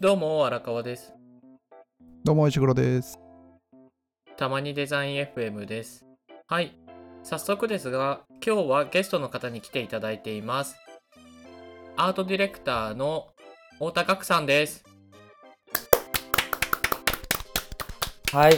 [0.00, 1.12] どうも、荒川です。
[2.22, 3.18] どうも石黒です。
[4.36, 6.06] たまにデザイン FM です。
[6.46, 6.78] はい。
[7.24, 10.76] 早速ですが、今日はゲストの方に来ていただいています。
[11.96, 13.26] アートディレクターの
[13.80, 14.84] 太田岳さんです。
[18.30, 18.52] はい。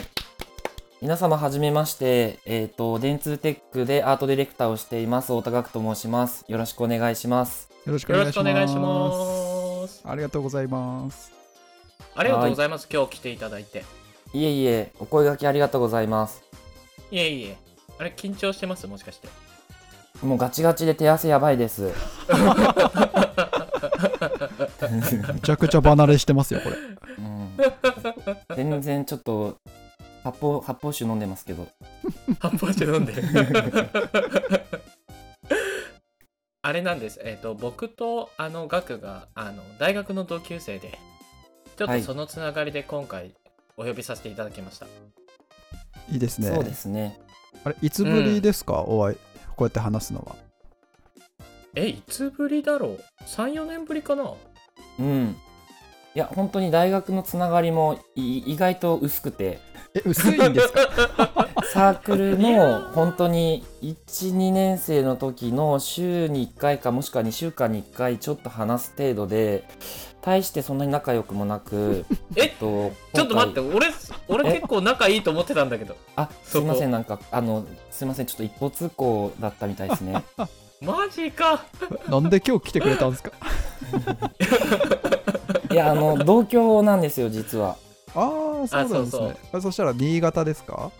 [1.01, 6.45] 皆様はじめまして、えっ、と、電通テックでアートディレクターをしています、太田学と申します。
[6.48, 7.70] よろしくお願いします。
[7.87, 9.50] よろしくお願いします。
[10.05, 11.33] ありがとうございます。
[12.15, 12.89] ありがとうございます。
[12.93, 13.85] 今日来ていただいて。
[14.33, 16.43] いえいえ、お声掛けありがとうございます。
[17.11, 17.57] いえいえ。
[17.99, 18.87] あれ、緊張してます？
[18.87, 19.29] もしかして。
[20.23, 21.93] もうガチガチで手汗やばいです。
[25.33, 26.77] めちゃくちゃ離れしてますよ、これ。
[27.19, 27.57] うん、
[28.57, 29.57] 全然ちょっと、
[30.23, 31.67] 発泡、発泡酒飲んでますけど。
[32.39, 33.15] 発泡酒飲んで。
[36.62, 37.20] あれなんです。
[37.25, 40.98] えっ、と、僕とあのガクがあの大学の同級生で、
[41.77, 43.33] ちょっはいとそのつながりで今回
[43.78, 44.86] お呼びさせていただきました。
[46.11, 46.48] いいですね。
[46.48, 47.19] そうですね。
[47.64, 49.17] あれ、いつぶりですか、お会い。
[49.56, 50.36] こうやって話すのは。
[51.75, 54.34] え、いつぶりだろう ?3、4年ぶりかな？
[54.98, 55.36] うん。
[56.14, 59.61] いや、本当に大学のつながりもい意外と薄くて、
[59.94, 60.80] え、薄いんですか？
[61.72, 69.64] サークルのー本当に12年生の時の週に1回かもしくは2週間に1回ちょっと話す程度で
[70.20, 72.05] 大してそんなに仲良くもなく
[72.36, 72.48] え？
[72.48, 73.86] とちょっと待って、俺、
[74.28, 75.97] 俺え結構仲いいと思ってたんだけど。
[76.17, 80.22] あすいませんなんかあのすいませんちょっと一方通行だったみたいですね。
[80.83, 81.64] マジか。
[82.08, 83.30] なんで今日来てくれたんですか？
[85.71, 87.77] いやあの同郷なんですよ実は
[88.15, 89.37] ああ、そうなんですね。
[89.53, 90.91] あそしたら新潟ですか？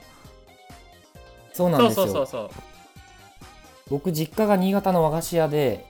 [1.53, 2.51] そうそうなんですよそうそうそう。
[3.91, 5.87] 僕実家が新潟の和菓子屋で。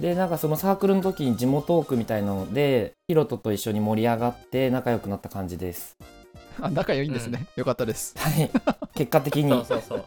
[0.00, 5.96] でなんかそのサークルの時に地元トークみたいなのでヒロトと一緒に盛り上がって仲良くなった感じです
[6.60, 7.46] あ、仲良いんですね。
[7.54, 8.14] よかったです。
[8.18, 8.50] はい
[8.96, 10.04] 結果的にそうそうそう。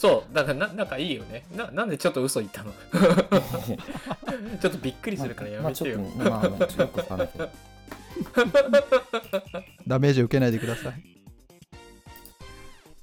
[0.00, 1.70] そう、だからな仲いいよねな。
[1.72, 2.72] なんでちょっと嘘言ったの？
[4.58, 5.98] ちょっとびっくりするからやめてよ。
[5.98, 7.50] ねまあ、まあ、ちょっとよくわかんないけど。
[9.86, 10.94] ダメージ受けないでくださ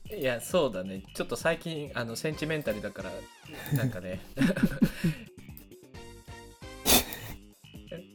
[0.09, 0.15] い。
[0.19, 1.03] いや、そうだね。
[1.13, 3.11] ちょっと最近、あの、センチメンタルだから、
[3.77, 4.19] なんかね。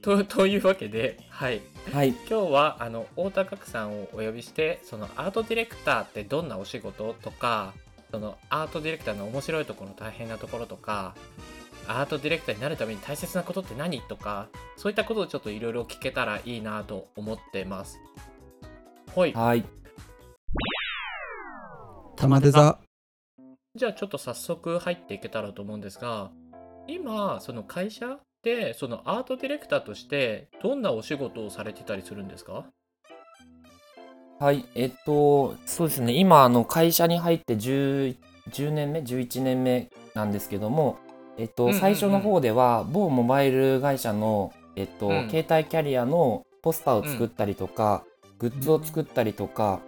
[0.02, 1.60] とというわけで、はい。
[1.92, 2.08] はい。
[2.08, 7.74] 今日は、あの、太田岳さんをお呼びして、そのアートディレクターってどんなお仕事とか、
[8.12, 11.16] そのアートディレクターの面白いところ、大変なところとか、
[11.88, 17.98] アートディレクターになるために大切なことって何とか、そういったことをちょっといろいろ聞けたらいいなと思ってます。
[19.16, 19.32] はい。
[19.32, 19.64] はい。
[22.16, 22.78] 玉デザ。
[23.74, 26.30] じゃあちょっと早速入っていけたらと思うんですが
[26.86, 32.66] 今その会社でそのアートディレクターとしてどんなお仕事をされてたりするんですか？
[34.42, 34.64] はい。
[34.74, 36.14] えっと、そうですね。
[36.14, 38.16] 今、あの、会社に入って10、
[38.50, 40.98] 10年目 ?11 年目なんですけども、
[41.38, 48.02] えっと、うんうんうん最初の方では、某モバイル会社の、えっと、うん携帯キャリアのポスターを作ったりとか、
[48.40, 49.78] グッズを作ったりとか、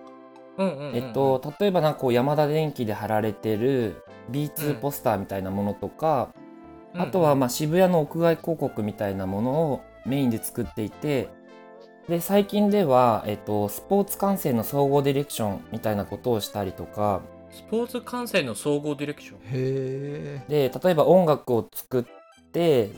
[0.56, 6.28] うんうんうんうんえっと、例えばなんかこう、ヤマダ電機で貼られてるうん B2 ポスターみたいなものとか、
[6.94, 11.28] うんあとはまあ渋谷の屋外広告みたいなものをメインで作っていて
[12.08, 19.36] で最近では、えっと、スポーツ観戦の総合ディレクションみたいなことをしたりとかスポーツ観戦の総合ディレクション？
[19.36, 19.40] へ
[20.48, 20.70] え。
[20.70, 22.04] で例えば音楽を作っ
[22.52, 22.90] て、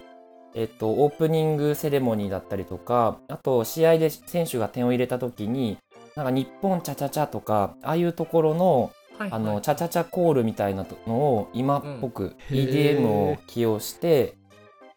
[0.55, 5.79] えっと、オープニングセレモニーだったりとかあと試合で選手が点を入れた時に
[6.17, 14.35] なんか日本チャチャチャとかああいうところのはいあのはいチャチャチャコールみたいなのを今っぽく EDM を起用して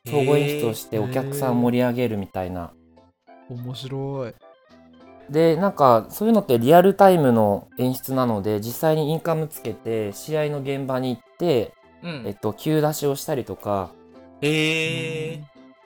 [0.07, 2.73] 総合演出をしてお客さん盛り上げるみたいな。
[3.49, 4.33] 面白い。
[5.29, 11.73] でなんかそういうのってリアルタイムの演出なので実際にインカムつけて試合の現場に行って、
[12.03, 12.23] うん。
[12.25, 13.91] えっと、急出しをしたりとか。
[14.41, 15.43] へえ。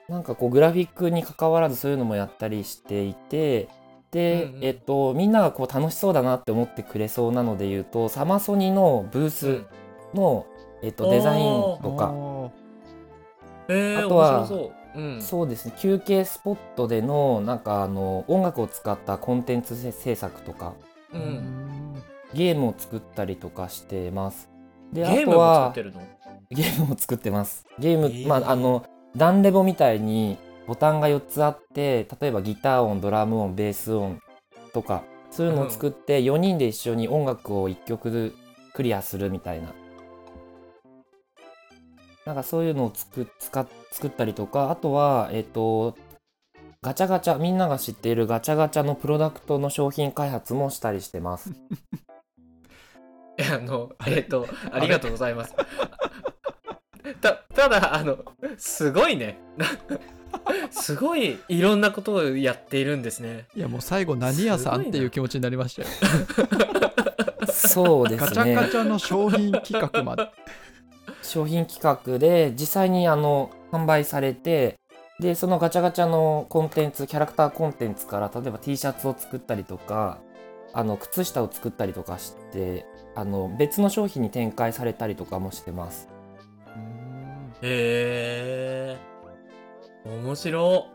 [0.08, 3.68] なんかこうグラフィックに関わらずそういうのもやったりしていて
[4.10, 4.64] で、うんうん。
[4.64, 9.62] えっと、みんながこう楽しそうだなって思ってくれそうなので言うとサマソニのブース
[10.14, 10.46] の、
[10.82, 11.42] えっと、デザイン
[11.82, 12.14] とか。
[13.68, 14.46] えあとは
[14.94, 15.22] ううん。
[15.22, 15.74] そうですね。
[15.78, 20.74] 休憩スポットでのなんかあの音楽を使ったコンテンツ制作とか。
[21.12, 21.20] うん。
[21.20, 22.02] ん。
[22.32, 24.48] ゲームを作ったりとかしてます。
[24.92, 26.02] であゲームも作とはってるの？
[26.50, 27.64] ゲームを作ってます。
[27.78, 28.28] ゲーム、へー。
[28.28, 28.84] まああの
[29.16, 34.20] ダンレボみたいにボタンが4つあって例えばギター音ドラム音ベース音
[34.72, 38.34] とかそういうのを作って4人で一緒に音楽を1曲
[38.72, 39.72] クリアするみたいな
[42.26, 45.96] なんかそういうのを作っ使っ作ったりとかあとはえっ、と
[46.82, 51.52] ガチャガチャみんなが知っているガチャガチャのプロダクトの商品開発もしたりしてます。
[53.36, 55.54] えあの、えっ、と、ありがとうございます。
[57.20, 58.18] た、ただ、あの、
[58.56, 59.40] すごいね。
[59.56, 59.66] な
[60.70, 63.46] すごいいろんなことをやっているんですね。
[63.56, 65.88] いやもう最後何屋さんっていう気持ちになりましたよ
[67.52, 68.26] そうですね。
[68.26, 70.28] ガチャガチャの商品企画まで
[71.34, 74.78] 商品企画で実際にあの販売されて
[75.18, 80.20] でそのガチャガチャのコンテンツキャラクターコンテンツから例えば T シャツを作ったりとか
[80.72, 82.86] あの靴下を作ったりとかして
[83.16, 86.08] あの別の商品に展開されたりとかもしてます
[87.62, 88.98] へえ。
[90.04, 90.86] 面白。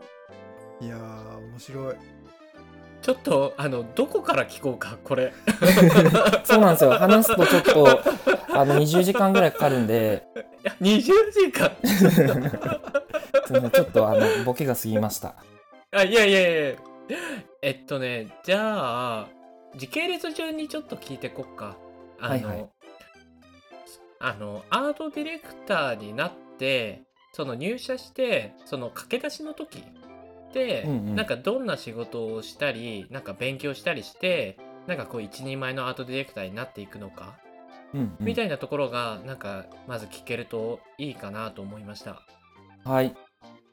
[0.80, 1.96] いやー面白い
[3.02, 5.32] ちょっと、あの、どこから聞こうか、これ。
[6.44, 8.00] そうなんですよ話すとちょっと
[8.52, 10.26] あの20時間ぐらいかかるんで
[10.62, 11.70] いや20時間。
[13.72, 15.34] ちょっとあのボケが過ぎました
[15.92, 16.76] あ、いやいやいや
[17.62, 19.28] えっとね、じゃあ、
[19.76, 21.76] 時系列順にちょっと聞いてこっか。
[22.20, 22.68] あの、はいはい
[24.22, 27.02] あの、アートディレクターになって、
[27.32, 29.82] その入社して、その駆け出しの時
[30.54, 37.38] うんうんなんかどんな仕事をしたり、なんか勉強したりして、なんかこう一人前のアートディレクターになっていくのか、
[37.94, 42.22] うんうんみたいなところが、なんかまず聞けるといいかなと思いました。
[42.84, 43.14] はい。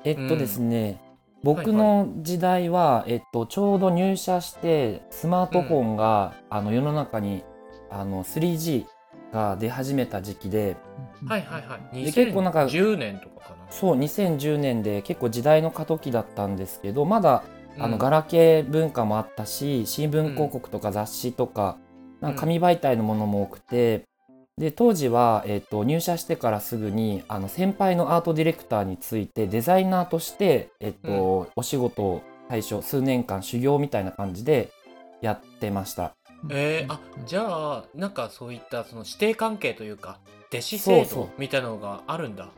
[0.03, 1.01] えっとうんですね、
[1.43, 7.43] 僕の時代は、えっと、ちょうど入社してスマートフォンが、あの世の中に
[7.89, 8.85] あの 3G
[9.31, 10.77] が出始めた時期で
[11.25, 12.05] はいはいはい。
[12.05, 13.71] で結構なんか2010年とかかな。
[13.71, 17.43] そう2010年で結構時代の過渡期だったんですけどまだ
[17.79, 21.77] あうんのガラケー文化もあったし新聞広告とか雑誌とか,、
[22.21, 24.05] なんか紙媒体のものも多くて
[24.57, 34.69] で当時は、えっと入社してからすぐにあの先輩のアートディレクターについてデザイナーとして、えっとお仕事を最初数年間修行みたいな感じで
[35.21, 36.13] やってました。
[36.49, 40.19] えー、あじゃあなんかそういったその師弟関係というか
[40.51, 42.49] 弟子制度みたいなのがあるんだ。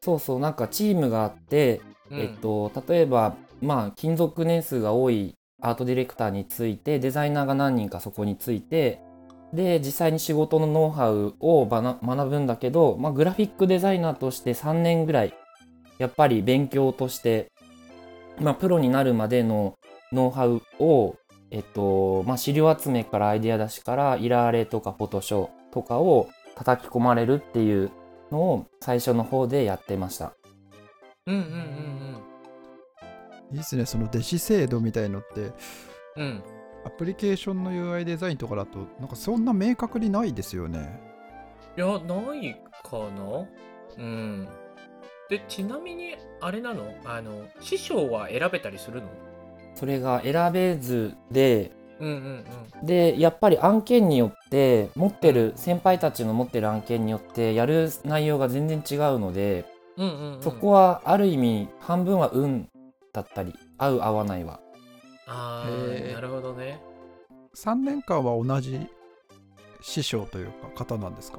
[0.00, 9.00] そうそうなんかチームがあって、うんえっと、例えば、まあ、勤続年数が多いアートディレクターについてデザイナーが何人かそこについて
[9.52, 15.34] で実際に仕事のノウハウを学ぶんだけど、まあ、グラフィックデザイナーとして3年ぐらい
[15.98, 17.48] やっぱり勉強として、
[18.40, 19.74] まあ、プロになるまでの
[20.12, 21.16] ノウハウを、
[21.50, 27.90] えっとまあ、資料集めからアイデア出しからイラーレとかフォトショーとかを叩き込まれるっていう
[28.30, 30.34] のを最初の方でやってました。
[31.26, 32.16] うんうんうん
[33.52, 35.52] いいですねその弟子制度みたいのって
[36.16, 36.42] うんうん。
[36.84, 41.00] アプリケーションの UI デザインとかだとなんかそんな明確にないですよね
[41.76, 41.94] いやな
[42.34, 43.46] いかな？
[43.98, 44.48] うん。
[45.28, 46.94] でちなみにあれなの？
[47.04, 49.08] あの師匠は選べたりするの？
[49.74, 51.70] それが選べずで
[52.00, 52.44] うんうん
[52.80, 52.86] うん。
[52.86, 59.66] でやっぱり案件によって持ってる先輩たちの持ってる案件によってやる内容が全然違うので、
[59.96, 62.68] うんうんうん、そこはある意味半分は運
[63.12, 64.60] だったり合う合わないは
[65.26, 65.68] あ
[66.12, 66.80] なるほどね。
[67.54, 68.86] 3年間は同じ
[69.80, 71.38] 師匠というか方なんですか？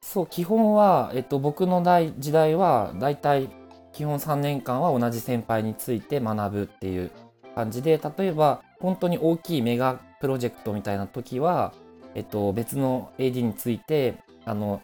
[0.00, 3.48] そう基本は、えっと、僕の代時代はだいたい
[3.92, 7.10] 基本3年間は同じ先輩について学ぶっていう
[7.54, 11.72] 感じで例えば本当に大きいメガプロジェクトみたいな時は、
[12.14, 14.82] えっと、別の AD についてあの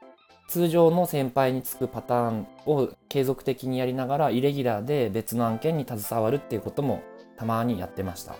[0.48, 7.02] 通常の先輩につくパターンを継続的にやりながらイレギュラーで別の案件に携わるっていうことも
[7.36, 8.32] たまにやってました。
[8.32, 8.36] へ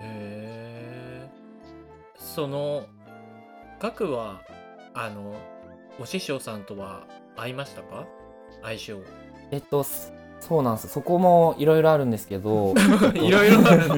[0.00, 1.28] え。
[2.16, 2.84] その
[3.78, 4.40] 学は
[4.94, 5.34] あの
[6.00, 7.06] お師匠さんとは
[7.36, 8.06] 合いましたか？
[8.62, 8.98] 相性
[9.50, 10.88] えっとすそうなんです。
[10.88, 12.74] そこもいろいろあるんですけど
[13.14, 13.88] いろいろある。
[13.88, 13.96] の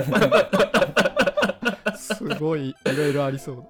[1.97, 3.65] すごいいろいろありそう。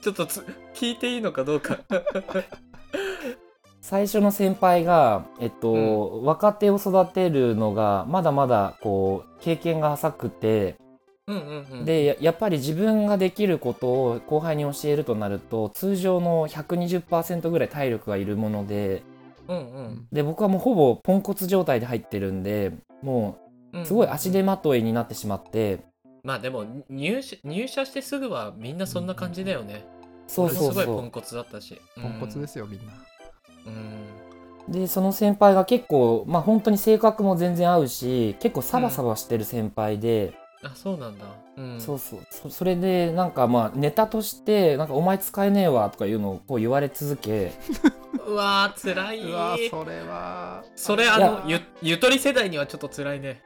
[0.00, 0.44] ちょっとつ
[0.74, 1.78] 聞いていいのかどうか。
[3.80, 10.74] 最初の先輩が、えっと若手を育てるのがまだまだこう経験が浅くて
[11.28, 11.84] うんうんうん。
[11.84, 19.02] でややっぱり自分ができることを後輩に教えるとなると通常の120%ぐらい体力がいるもので
[19.48, 20.08] うんうん。
[20.12, 22.72] で僕はもうほぼポンコツ状態で入ってるんで
[23.02, 23.38] も
[23.72, 25.80] うすごい足手まといになってしまって。
[26.22, 29.86] まあでも入社入社してすぐはみんなそんな感じだよね。
[30.26, 31.80] そうそう俺もすごいそポンコツだったし。
[32.00, 32.92] ポンコツですすよみんな。
[33.66, 33.72] うん。
[34.68, 40.34] うでその先輩が結構まあ本当に性格も全然合うし結構サバサバしてる先輩で、
[40.66, 41.24] あそうなんだ。
[41.56, 41.80] うん。
[41.80, 42.20] そうそう。
[42.30, 47.52] そそれでなんかまあネタとしてなんかお前使えねえわとかいうのをこう言われ続け。
[48.26, 49.20] うわー辛い。
[49.22, 50.64] うわそれは。
[50.74, 53.42] それあのゆゆとり世代にはちょっと辛いね。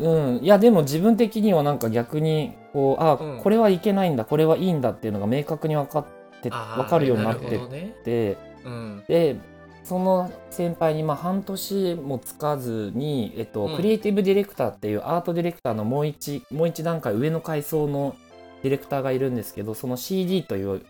[0.00, 3.40] うん、いやでも自分的にはなんか逆にこうあ、うん。
[3.42, 6.04] これはいけないんだこれはいいんだっていうのが明確に分かっ
[6.40, 7.94] て分かるようになってるほどね。
[8.04, 9.04] てうん。
[9.06, 9.36] で
[9.84, 13.76] その先輩にまあ半年もつかずに、えっとうん。
[13.76, 18.16] クリエイティブディレクターっていうアートディレクターのもう一もう一段階上の階層の
[18.62, 20.80] ディレクターがいるんですけどその CD という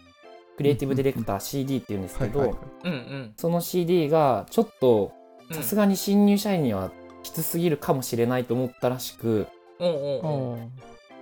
[0.56, 3.32] クリエイティブディレクター CD っていうんですけど、はいはいうんうん。
[3.36, 5.12] その CD がちょっと
[5.50, 5.56] うん。
[5.56, 6.92] さすがに新入社員には
[7.24, 9.48] きつすぎるかもしれないと思ったらしく、
[9.80, 10.66] おうおうおうあ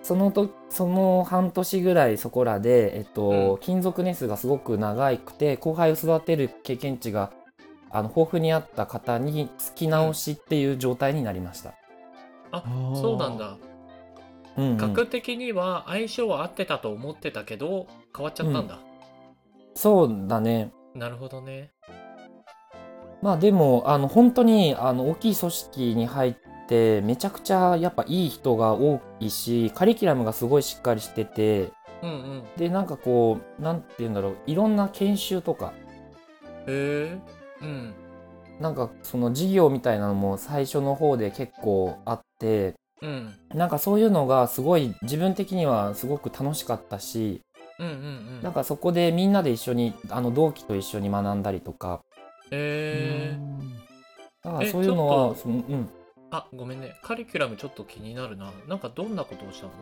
[0.02, 3.58] そのとその半年ぐらいそこらで、えっとうん。
[3.60, 7.32] 勤続年数がすごく長くて後輩を育てる経験値が
[7.92, 11.74] あの豊富にあった方に付き直しっていう状態になりました。
[12.50, 13.00] あー。
[13.00, 13.56] そうなんだ。
[14.56, 14.76] うんうん。
[14.76, 18.78] 学的には相性は合ってたと思ってたけど変わっちゃったんだ、
[19.74, 20.72] そうだね。
[20.94, 21.70] なるほどね。
[23.22, 26.36] まあでもあの本当にあの大きい組織に入っ
[26.68, 31.72] てめちゃくちゃやっぱいい人が多いしカリキュラムがすごいしっかりしてて
[32.02, 32.42] うんうん。
[32.56, 34.36] でなんかこうなんて言うんだろう。
[34.46, 35.72] いろんな研修とか
[36.66, 37.94] へえうん。
[38.60, 43.34] なんかその授業みたいなのも最初の方で結構あってうん。
[43.54, 47.40] なんかそういうのがすごい自分的にはすごく楽しかったし
[47.78, 47.96] うんうんう
[48.40, 48.42] ん。
[48.42, 52.00] なんかそこでみんなで一緒にあの同期と一緒に学んだりとか。
[52.50, 53.38] へえ
[54.42, 55.88] だからえそういうのはそのうん。
[56.30, 56.94] あごめんね。
[57.02, 58.52] カリキュラムちょっと気になるな。
[58.68, 59.72] なんかどんなことをしたの？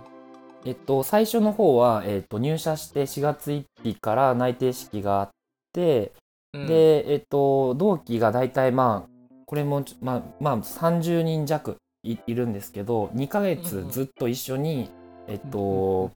[0.65, 5.29] えっと最初の方は、えっと、入社して4月1日から内定式があっ
[5.73, 6.13] て、
[6.53, 6.67] うん。
[6.67, 9.11] でえっと同期が大体まあ
[9.47, 14.91] これもまあまあ30人弱いいるんですけど2ヶ月ずっと一緒に、
[15.29, 16.13] えっと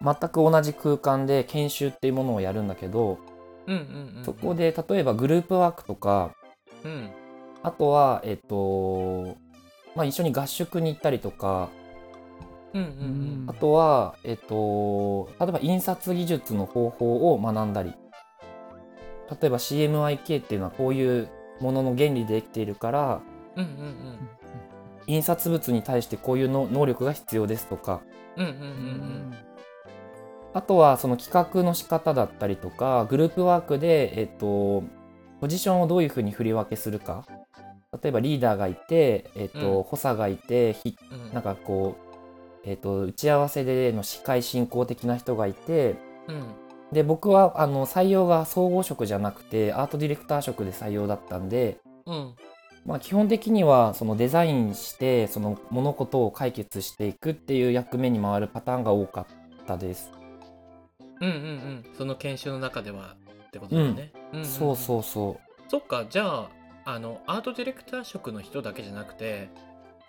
[0.00, 3.18] 全く同じ空間で研修っていうものをやるんだけど
[4.24, 6.34] そこで例えばグループワークとか
[6.84, 7.10] うん。
[7.62, 9.36] あとはえっと
[9.94, 11.68] まあ一緒に合宿に行ったりとか
[13.48, 17.94] あとはえっと例えば印刷技術の方法を学んだり
[19.40, 21.28] 例えば CMYK っていうのはこういう
[21.60, 23.22] ものの原理でできているから
[23.56, 24.28] うんうんうん。
[25.06, 28.00] 印刷物に対してこういうの能力が必要ですとか。
[28.36, 29.34] うんうんうんうん。
[30.54, 34.84] あとはその企画の仕方だったりとかグループワークで、えっと、
[35.40, 37.26] ポジションをどういうふうに振り分けするか。
[38.02, 39.82] 例えばリーダーがいて、えっとうん。
[39.82, 41.32] 補佐がいてひうん。
[41.32, 41.96] なんかこ
[42.64, 45.96] う、えっと打ち合わせでの司会進行的な人がいて
[46.28, 46.44] うん
[46.92, 52.34] で僕はあの採用が総合職じゃなくてアートディレクター職で採用だったんで、うん。
[52.84, 59.26] まあ、基本的にはそのデザインしてその物事を解決していくっていう役目に回るパターンが多かっ
[59.66, 60.10] たです。
[61.20, 61.84] うんうんうん。
[61.96, 64.38] その研修の中ではってことだよね、ん。
[64.38, 64.44] んん。
[64.44, 65.70] そうそうそう。
[65.70, 66.04] そっか。
[66.10, 66.50] じゃあ
[66.84, 69.48] あのアートディレクター職の人だけじゃなくて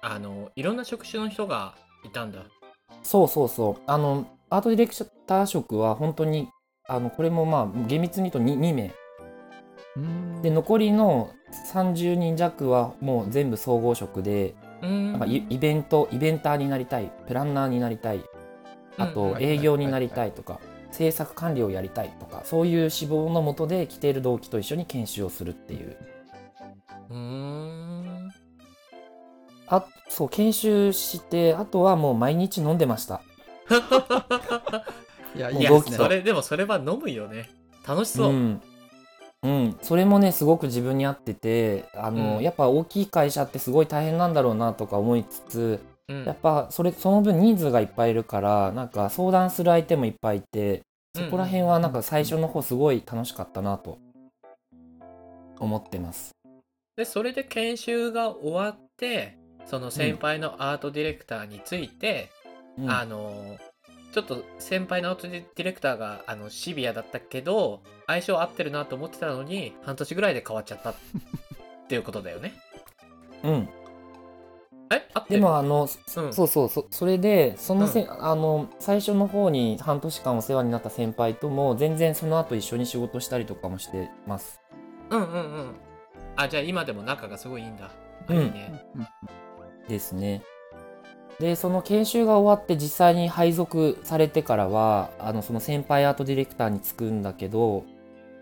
[0.01, 2.43] あのいろんな職種の人がいたんだ。
[3.03, 3.81] そうそうそう。
[3.85, 4.95] あのアートディレク
[5.27, 6.49] ター職は本当に
[6.87, 8.93] あのこれもまあ厳密に言うと 2, 2名。
[9.95, 10.41] うん。
[10.41, 11.31] で残りの
[11.73, 15.11] 30人弱はもう全部総合職でうん。
[15.13, 18.23] なんかイイベントイベンターになりたいプランナーになりたい
[18.97, 19.13] あうん。
[19.13, 20.59] と営業になりたいとか
[20.91, 25.97] 制作管理をやりたいとかそういう志望のもとで来ている同期と一緒に研修をするっていう。
[27.09, 28.31] うーん。
[29.67, 33.21] あそう研修してあとはもう毎日飲んでました
[35.35, 35.97] いやいいですね。
[35.97, 37.49] それでもそれは飲むよね。
[37.87, 38.61] 楽しそう、ん。
[39.43, 42.43] うん、それもねすごく自分に合っててあの、うん。
[42.43, 46.25] やっぱ大きい会社ってすごい大変なんだろうなとか思いつつうん。
[46.25, 50.81] やっぱそれその分人数がいっぱいいるからなんか相談する相手もいっぱいいて
[51.15, 53.99] そこら辺はなんか最初の方すごい楽しかったなと
[55.59, 56.31] 思ってます。
[56.95, 62.29] でそれで研修が終わってその先輩のアートディレクターについて、
[62.77, 62.89] うん。
[62.89, 63.57] あの
[64.13, 70.95] ちょっと先輩のアートディレクターがあのシビアだったけど相性合ってるなと思ってたのに半年ぐらいで変わっちゃったっ
[71.87, 72.53] ていうことだよね。
[73.43, 73.69] うん、
[74.91, 75.09] え？
[75.15, 75.39] 合ってる？
[75.39, 75.87] でもあの、うん
[76.31, 84.61] そうそうそそれでそのせ、あの最初の方に半年間お世話になった先輩とも全然その後一緒に仕事したりとかもしてます。
[85.09, 85.75] うんうんうん。
[86.35, 87.85] あじゃあ今でも仲がすごいいいんだ。
[87.85, 87.89] あ
[88.29, 88.85] うんいいね。
[88.95, 89.07] うん
[89.89, 90.43] ですね。
[91.39, 97.85] でその研修が終わって実際に配属されてからはあのその先輩アートディレクターに就くんだけど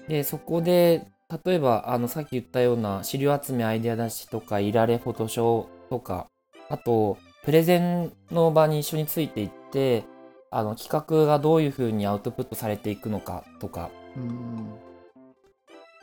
[0.08, 1.08] でそこで
[1.46, 6.28] 例えばあのさっき言ったような資料集めアイデア出しとかいられフォトショーとか
[6.70, 10.04] あとプレゼンの場に一緒についていって
[10.52, 13.90] あの企画がどういうふうにアウトプットされていくのかとか。
[14.18, 14.76] うん。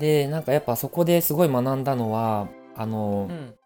[0.00, 3.57] でなんかやっぱそこですごい学んだのはあの、うん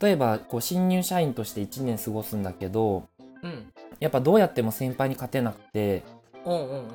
[0.00, 3.08] 例えばこう新入社員として1年過ごすんだけど
[3.42, 6.02] うんやっぱどうやっても先輩に勝てなくて
[6.44, 6.88] うんうんうん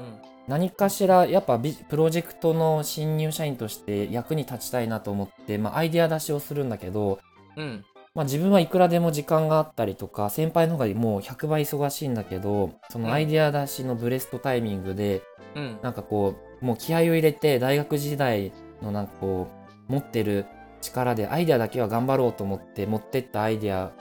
[0.47, 7.19] 何かしらやっぱビプロジェクトの新入社員として役に立ちたいなと思って、まあ、アイデア出しをするんだけど、
[7.57, 7.83] うん
[8.13, 15.23] まあ、自分はいくらでも時間があったりとか先輩の方がもう100倍忙しいんだけどそのアイデア出しのブレストタイミングで
[15.55, 15.79] うん。
[15.81, 19.47] なんかこうもう気合を入れて大学時代のなんかこ
[19.89, 20.45] う持ってる
[20.85, 23.91] 力でアイデアだけは頑張ろうと思って持ってったアイデア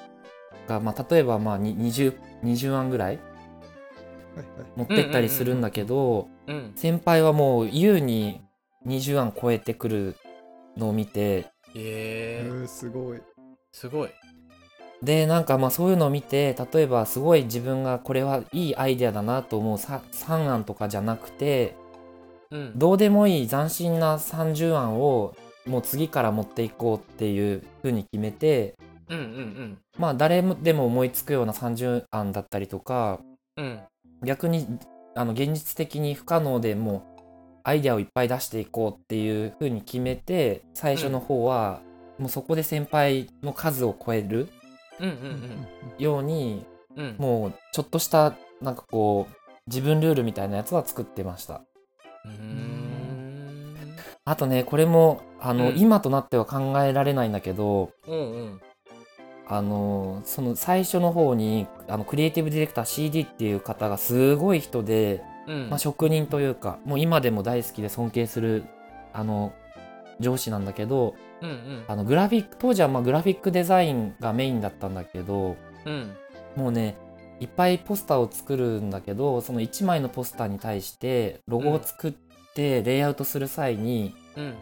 [0.69, 3.19] が、まあ、例えばまあに 20, 20案ぐらい
[4.77, 8.43] 持ってったりするんだけど、うん先輩はもう優に
[8.87, 10.17] 20案超えてくる
[10.77, 12.45] のを見てえ。
[12.45, 13.21] ー、えー、すごい。
[13.73, 14.11] すごい。
[15.03, 21.77] でなんかまあそういうのを見て例えばすごい自分がこれはいいアイデアだなと思うさ3案とかじゃなくて
[22.51, 22.79] うん。
[22.79, 25.35] どうでもいい斬新な30案を
[25.67, 28.75] もう次から持っていこうっていう風に決めて
[29.09, 33.21] うんうんまあ誰でも思いつくような30案だったりとか
[33.57, 33.65] うん。
[33.65, 33.81] うん
[34.25, 34.67] 逆に
[35.15, 37.21] あの現実的に不可能でもう
[37.63, 41.81] アイデアをいっぱい出していこうっていう風に決めて最初の方は
[42.19, 44.49] もうそこで先輩の数を超える
[44.99, 45.67] うんうん
[45.99, 46.65] ように
[46.97, 47.17] うんうん。
[47.19, 49.35] もうちょっとしたなんかこう
[49.67, 51.63] 自分ルールみたいなやつは作ってました。
[52.25, 52.74] うーん
[54.25, 55.79] あとねこれもあの、うん。
[55.79, 58.61] 今となっては考えられないんだけどうんうん。
[59.47, 65.69] あのその最初の方にあのクリエイティブディレクター CD っていう方がすごい人で、うん。
[65.69, 68.65] まあ、職人というかもう今でも大好きで尊敬する
[69.13, 69.53] あの
[70.21, 71.85] 上司なんだけどうんうん。
[71.87, 76.13] あのグラフィック当時はまあグラフィックデザインがメインだったんだけどうん。
[76.57, 76.97] もうね
[77.41, 82.13] いっぱいポスターを作るんだけどその1枚のポスターに対してロゴを作っ
[82.55, 84.55] てレイアウトする際にうん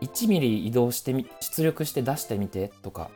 [0.00, 3.10] 1ミリ移動してみ出力して出してみてとか。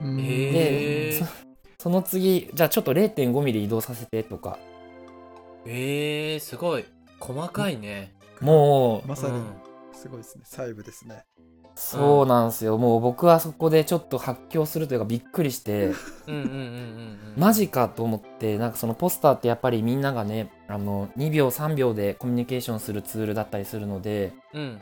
[0.00, 1.24] でー。
[1.24, 1.26] そ
[1.80, 4.58] その次じゃあちょっと0.5ミリ移動させてとか。
[5.66, 6.84] えー、すごい。
[7.20, 8.14] 細かいね。
[8.40, 9.46] もうまさにうん。
[9.92, 10.44] すごいですね。
[10.46, 11.24] 細部ですね
[11.78, 12.76] そうなんですよ。
[12.76, 17.34] もう僕はそこでちょっと発狂するというかびっくりしてうんうんうんうんうん。
[17.36, 24.80] マジかと思ってなんかそのポスターってやっぱりみんながねあの2秒3秒でコミュニケーションするツールだったりするのでうん。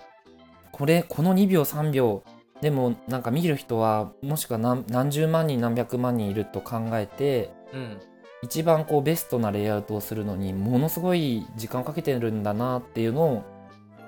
[0.73, 2.23] これこの2秒3秒
[2.63, 8.01] でもなんか見る人はもしくは何何十万人何百万人いると考えてうん。
[8.43, 13.45] 一番こうベストなレイアウトをするのにものすごい時間をかけてるんだなっていうのを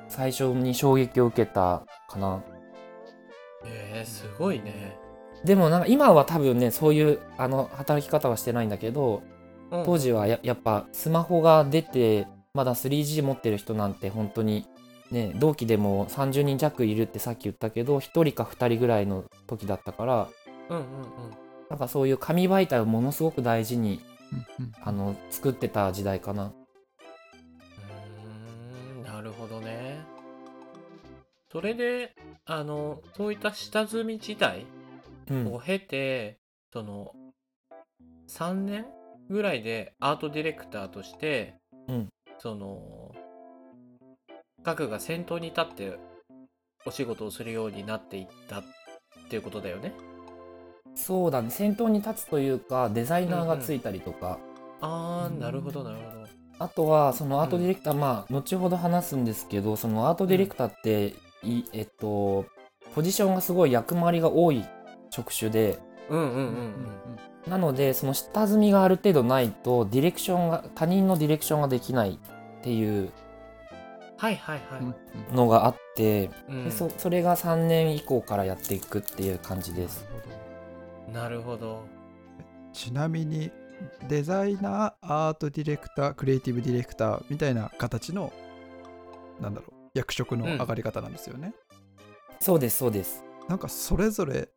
[0.09, 2.43] 最初に衝撃を受けたかな
[3.69, 4.97] えー、すごいね。
[5.45, 9.23] でもなんか今は多分ねそういうあの働き方はしてないんだけど
[9.71, 9.85] うん。
[9.85, 14.67] 当時はややっぱスマホが出てまだ 3G 持ってる人なんて本当に
[15.11, 20.29] ね同期でも30人弱いるってさっき言ったけど1人か2人ぐらいの時だったから
[20.71, 20.87] うんうんうん。
[21.71, 24.01] なんかそういう紙媒体をものすごく大事に
[24.59, 24.73] うんうん。
[24.83, 26.47] あの作ってた時代かな。
[26.47, 30.01] うーんなるほどね。
[31.51, 32.15] それで
[32.51, 34.67] あのそういった下積み時代
[35.31, 35.55] うん。
[35.55, 36.39] を経て、
[36.73, 37.13] その
[38.29, 38.87] 3年
[39.29, 41.55] ぐらいでアートディレクターとして、
[41.87, 42.09] うん。
[42.39, 43.13] その
[44.63, 45.99] 各が先頭に立って
[46.87, 48.65] お仕事をするようになっていったっ
[49.29, 49.93] ていうことだよね。
[50.95, 51.51] そうだね。
[51.51, 54.39] 先頭に立つというかデザイナーがついたりとか、
[54.81, 56.27] あーなるほどなるほど。
[56.61, 62.47] あとはそのアートディレクター、まあ後ほど話すんですけどそのアートディレクターって、いえっと
[62.95, 64.65] ポジションがすごい役回りが多い
[65.11, 66.75] 職種でうんうんうん。
[67.51, 72.19] なのでその下積みがある程度ないとディレクションが他人のディレクションができない
[72.59, 73.11] っていう
[74.17, 74.81] はいはいはい。
[74.81, 80.07] うんうんのがあって、うんでそそれが3年以降からやっていくっていう感じです。
[81.13, 81.85] なるほど。
[82.73, 83.51] ちなみに
[84.09, 88.33] デザイナーアートディレクタークリエイティブディレクターみたいな形の
[89.41, 91.53] なんだろう役職の上がり方なんですよね、
[92.41, 93.25] そうですそうです。
[93.49, 94.49] なんかそれぞれ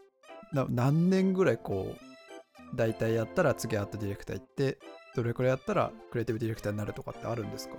[0.54, 4.80] な何年ぐらいこう大体やったら次アートディレクター行って
[5.16, 7.76] どれくらいやったらクリエイティブディレクターになるとかってあるんですか？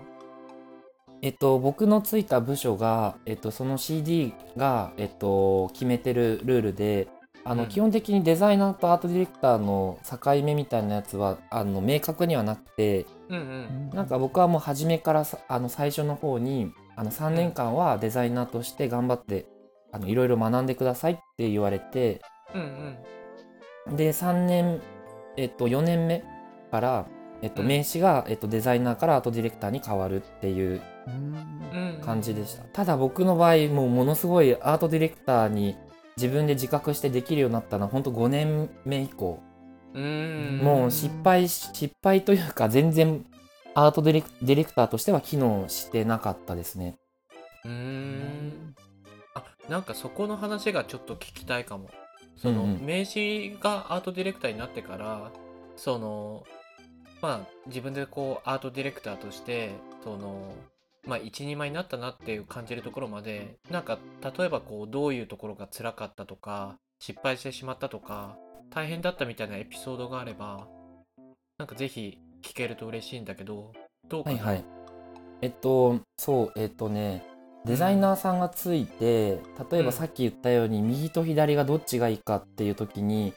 [1.22, 7.08] えっと、僕のついた部署が、えっと、その CD が、えっと、決めてるルールで
[7.44, 13.90] あの、うん基本的にデザイナーとアートディレクターの境目みたいなやつはあの明確にはなくてうんうん。
[13.90, 19.46] なんか僕はもう初めからさあの最初の方にあの3年間はデザイナーとして頑張って
[19.92, 22.20] あのいろいろ学んでくださいって言われて。
[22.54, 22.96] うん
[23.88, 23.96] うん。
[23.96, 24.80] で3年、
[25.36, 26.22] えっと、4年目
[26.70, 27.06] から
[27.42, 27.68] えっと、うん。
[27.68, 30.80] 名刺が、えっと、デザイナーからアートディレクターに変わるっていう
[32.04, 35.76] 感じでした、ただ僕の場合もうものすごいアートディレクターに
[36.16, 39.40] 自分で自覚してできるようになったのは本当5年目以降、
[39.94, 40.60] うん。
[40.62, 43.24] もう失敗し失敗というか全然
[43.74, 46.96] アートディレクディレクターとしては機能してなかったですね。
[47.64, 48.74] うーん。
[49.34, 51.90] あなんかそこの話がちょっと聞きたいかも。
[52.36, 52.84] その、うんうん。
[52.84, 55.30] 名刺がアートディレクターになってから
[55.76, 56.44] その
[57.20, 59.70] まあ自分でこうアートディレクターとして
[60.04, 60.52] その
[61.06, 63.98] まあ一人前になったなっていう感じるところまでなんか
[64.36, 68.36] 例えばこうどういうところが辛かったとか失敗してしまったとか
[68.70, 70.66] 大変だったみたいなエピソードがあれば
[71.58, 73.72] なんかぜひ聞けると嬉しいんだけど
[74.08, 74.64] どうかな、はいはい。
[75.40, 77.24] えっとそうえっとね
[77.64, 79.86] デザイナーさんがついて例えうん。
[79.86, 83.34] ばさっき言ったように右と左がどっちがいいかっていう時に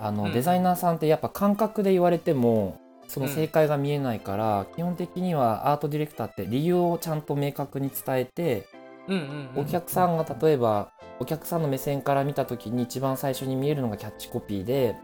[0.00, 0.32] あの、うん。
[0.32, 8.66] デザイナーさんってやっぱ感覚で言われてもそのうん正解が見えないから、基本的にはアートディレクターって理由をちゃんと明確に伝えて
[9.06, 9.62] うんうんうん。
[9.62, 10.90] お客さんが例えば
[11.20, 14.96] お客さんの目線から見た時に一番最初に見えるのがキャッチコピーで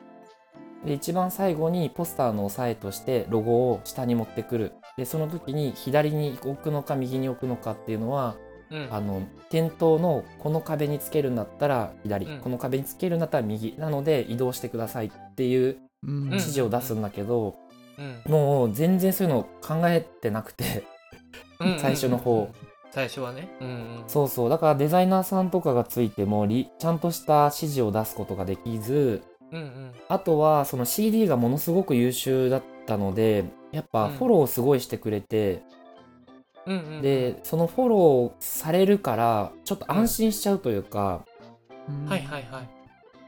[0.84, 4.72] で一番最後にポスターの押さえとしてロゴを下に持ってくる。
[4.96, 8.36] でその時に左に置くのか右に置くのかっていうのは
[8.70, 8.88] うん。
[8.90, 12.40] あの店頭のこの壁につけるんだったら左、うん。
[12.40, 13.74] この壁につけるんだったら右。
[13.78, 16.24] なので移動してくださいっていううん。
[16.26, 17.54] 指示を出すんだけど、
[17.98, 18.32] うん。
[18.32, 20.84] もう全然そういうの考えてなくて
[21.60, 22.50] うん最初の方。
[22.90, 23.56] 最初はね。
[23.60, 24.04] うんうん。
[24.06, 24.50] そうそう。
[24.50, 29.92] だからデザイナーさんとかがついてもりちゃんとした指示を出すことができずうんうん。
[30.08, 34.12] あとはその CD がものすごく優秀だったのでやっぱうん。
[34.14, 35.62] フォローをすごいしてくれて、
[36.66, 41.24] うんうんでそのフォローされるからちょっと安心しちゃうというか、
[41.88, 42.68] うんはいはいはい。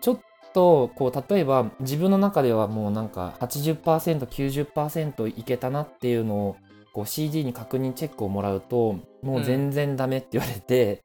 [0.00, 0.20] ちょっ
[0.52, 6.56] とこう例えば自分の中ではもうなんか 80%90% いけたなっていうのを
[6.92, 11.02] こう CD に確認チェックをもらうともう全然ダメって言われて、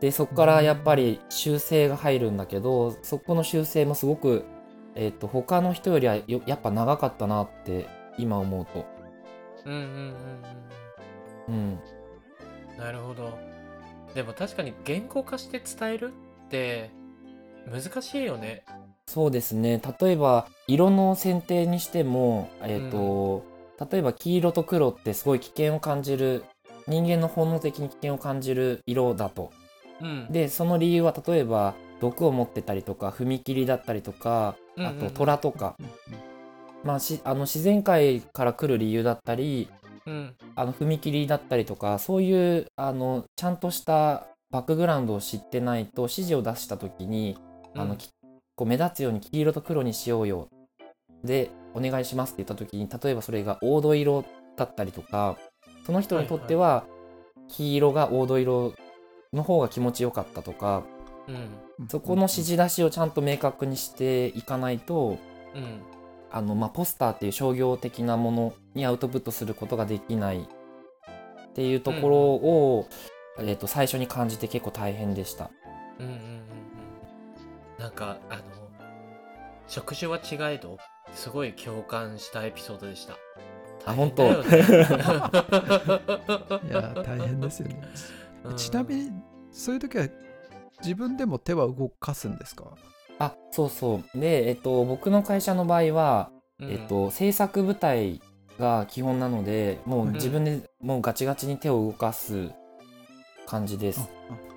[0.00, 4.44] でそこからやっぱり修正が入るんだけどそこの修正もすごく、
[4.94, 7.86] えー、と他の人よりはよやっぱ長かったなって
[8.18, 8.84] 今思うと。
[9.64, 10.14] うんうんうん
[11.48, 11.78] うん、うん。
[12.78, 13.38] なるほど。
[14.14, 16.12] でも確かに言語化して伝える
[16.46, 16.90] って
[17.66, 18.64] 難しいよね。
[19.06, 19.80] そうですね。
[20.00, 23.56] 例えば色の選定にしても、えーと
[23.90, 26.44] 例えば黄色と黒ってすごい危険を感じる
[26.88, 29.52] 人間の本能的に危険を感じる色だと。
[30.00, 30.26] うん。
[30.30, 35.76] でその理由は例えば毒を持ってたりとか踏切だったりとかあと虎とか、
[36.84, 39.68] まあ、しあの自然界から来る理由だったり
[40.06, 40.34] うん。
[40.54, 47.36] あの踏切だったりとかそういうあのちゃんとしたバックグラウンドを知ってないと指示を出した時に
[47.74, 48.10] あの、うんき
[48.54, 50.48] こう目立つように黄色と黒にしようよ。
[51.22, 54.24] でお願いしますって言った時に例えばそれが黄土色
[54.56, 55.36] だったりとか
[55.84, 56.84] その人にとっては
[57.48, 58.74] 黄色が黄土色
[59.32, 60.82] の方が気持ちよかったとか
[61.28, 61.88] うん。
[61.88, 65.18] そこの指示出しをちゃんと明確にしていかないと
[65.54, 65.80] うん。
[66.30, 72.88] あの、まあ、ポスターっていう商業的なものにアウトプットすることができないっていうところを、
[73.38, 75.50] えー、と最初に感じて結構大変でした。
[75.98, 76.42] うんうんうんうん。
[77.78, 78.42] なんかあの
[79.68, 80.78] 職種は違えど
[81.14, 83.14] すごい共感したエピソードでした
[83.86, 84.24] あ本当。
[84.24, 84.28] い
[86.70, 87.80] や大変ですよね。
[88.44, 88.56] うん。
[88.56, 89.10] ちなみに
[89.50, 90.08] そういう時は
[90.82, 92.64] 自分でも手は動かすんですか？
[93.18, 94.18] あそうそう。
[94.18, 96.70] で、えっと、僕の会社の場合は、うん。
[96.70, 98.20] えっと、制作部隊
[98.58, 102.50] が基本なのでもう自分でもうガチガチに手を動かす
[103.46, 104.08] 感じです。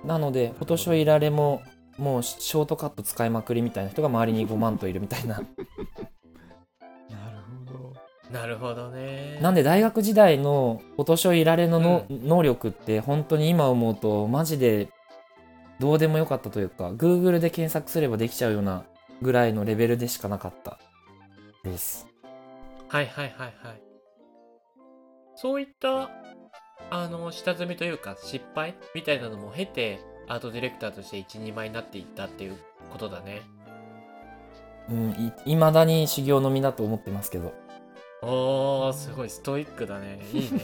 [0.04, 1.62] なので、フォトショーいられも
[1.98, 5.42] もうショートカット使いまくりみたいな人が周りに5万といるみたいな。
[8.32, 9.38] なるほどね。
[9.40, 14.88] なんで大学時代のフォトショーいられのの、能力って本当に今思うとマジで
[15.80, 18.84] どうでもよかったというか Google で検索すればできちゃうような
[19.20, 20.78] ぐらいのレベルでしかなかった。
[21.64, 22.06] です。
[22.88, 23.82] はいはいはいはい。
[25.36, 26.10] そういった
[26.90, 32.56] あの下積みというか失敗みたいなのも経てアートディレクターとして一人前になっていったっていう
[32.90, 33.42] ことだね。
[34.88, 37.52] うん、いまだに修行の身だと思ってますけど。
[38.22, 40.20] おーすごいストイックだね。
[40.32, 40.60] いいね。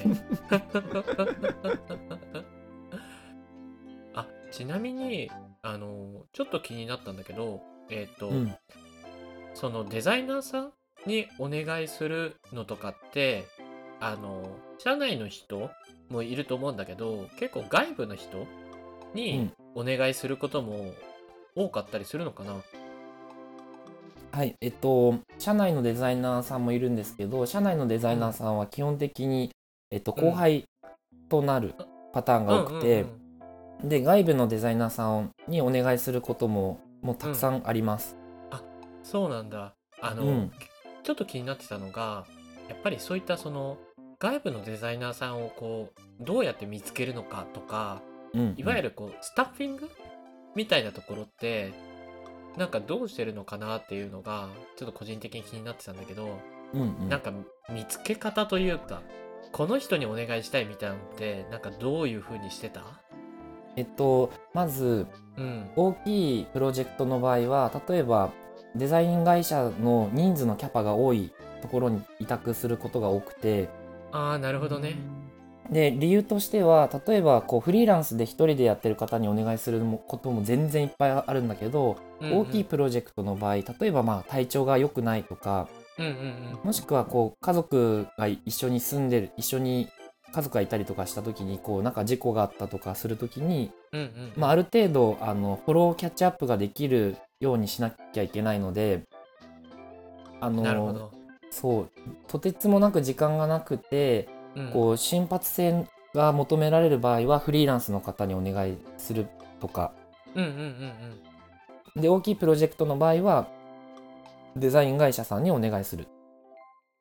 [4.14, 5.30] あちなみに
[5.62, 8.54] あのちょっと気になったんだけどえっ、と、うん、
[9.54, 10.72] そのデザイナーさん
[11.06, 13.46] にお願いするのとかって
[14.00, 15.70] あの社内の人
[16.10, 18.46] もいると思うんだけど結構外部の人う
[19.14, 19.52] にん。
[19.74, 20.94] お願いすることも
[21.54, 22.62] 多かったりするのかな、
[24.36, 29.50] はい、えっと、社内のデザイナーさんもいるんですけど、社内のデザイナーさんは基本的に、
[29.90, 30.66] えっと、後輩
[31.30, 31.74] となる
[32.12, 33.20] パターンが多くて、うんうん
[33.80, 38.16] うんで、外部のデザイナーさんにお願いすることも、もうたくさんあります。
[39.02, 39.74] そうなんだ。
[40.00, 40.50] あの、うん。
[41.02, 42.26] ちょっと気になってたのが
[42.68, 43.78] やっぱりそういったその
[44.18, 48.02] 外部のデザイナーさんをこうどうやって見つけるのかとか
[48.34, 49.88] うん、いわゆるこうスタッフィング
[50.54, 51.72] みたいなところって
[52.56, 56.38] なんかどうしてるのかなっていうのがちょっと個人的に気になってたんだけど、
[56.74, 57.08] うんうん。
[57.08, 57.32] なんか
[57.70, 59.02] 見つけ方というか
[59.52, 62.82] この人にお願いしたいみたいなのってなんかどういう風にしてた？
[63.76, 65.70] えっと、まず、うん。
[65.76, 68.32] 大きいプロジェクトの場合は例えば
[68.74, 71.30] デザイン会社の人数のキャパが多い
[71.62, 73.68] ところに委託することが多くて
[74.12, 74.96] ああなるほどね
[75.70, 82.38] で理由としては例えばこうフリーランスで1人でやってる方にお願いすることも全然いっぱいあるんだけど、うんうん。
[82.40, 86.58] 大きいプロジェクトの場合例えばまあ体調が良くないとかうんうんうん。
[86.64, 89.88] もしくはこう家族が一緒に住んでる一緒に
[90.32, 99.04] 家族がいたりとかした時にこうなんか事故があったとかする時にうんうんまあ、ある程度あのフォローキャッチアップができるようにしなきゃいけないので
[100.40, 101.10] あの
[101.50, 101.90] そう
[102.28, 104.35] とてつもなく時間がなくてうん
[104.72, 109.26] こう瞬発性が求められる場合はフリーランスの方にお願いする
[109.60, 109.92] とか。
[110.34, 110.60] うんうんうん
[111.94, 112.02] うん。
[112.02, 113.48] で大きいプロジェクトの場合は
[114.56, 116.08] デザイン会社さんにお願いする。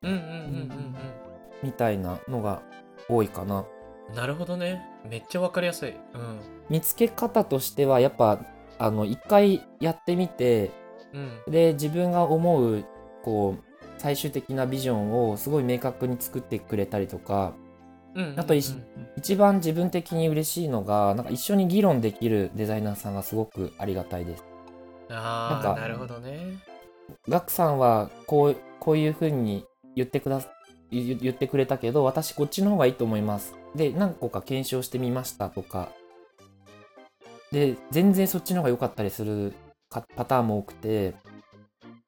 [0.03, 0.29] うんうんうんう
[0.73, 0.95] ん
[1.63, 2.61] みたいなのが
[3.09, 3.59] 多いかな。
[3.59, 3.65] うん
[4.13, 4.85] なるほどね。
[5.09, 5.89] めっちゃわかりやすい。
[5.89, 6.39] うん。
[6.69, 8.39] 見つけ方としてはやっぱ
[8.77, 10.71] あの一回やってみて
[11.13, 11.51] うん。
[11.51, 12.85] で自分が思う
[13.23, 13.74] こう
[14.05, 17.55] 最終的なビジョンをすごい明確に作ってくれたりとか
[18.35, 24.43] あと一番自分的に嬉しいのがなんか一緒に議論できるデザイナーさんがすごくありがたいです。
[25.09, 26.59] あなんかあなるほどね
[27.27, 29.65] ガクさんはこうこういうふうに
[29.95, 30.39] 言ってくだ
[30.91, 33.55] 言言ってくれたけど私こっちの方がいいと思います。
[33.73, 35.89] で何個か検証してみましたとか
[37.51, 39.55] で全然そっちの方が良かったりする
[39.89, 41.15] かパターンも多くて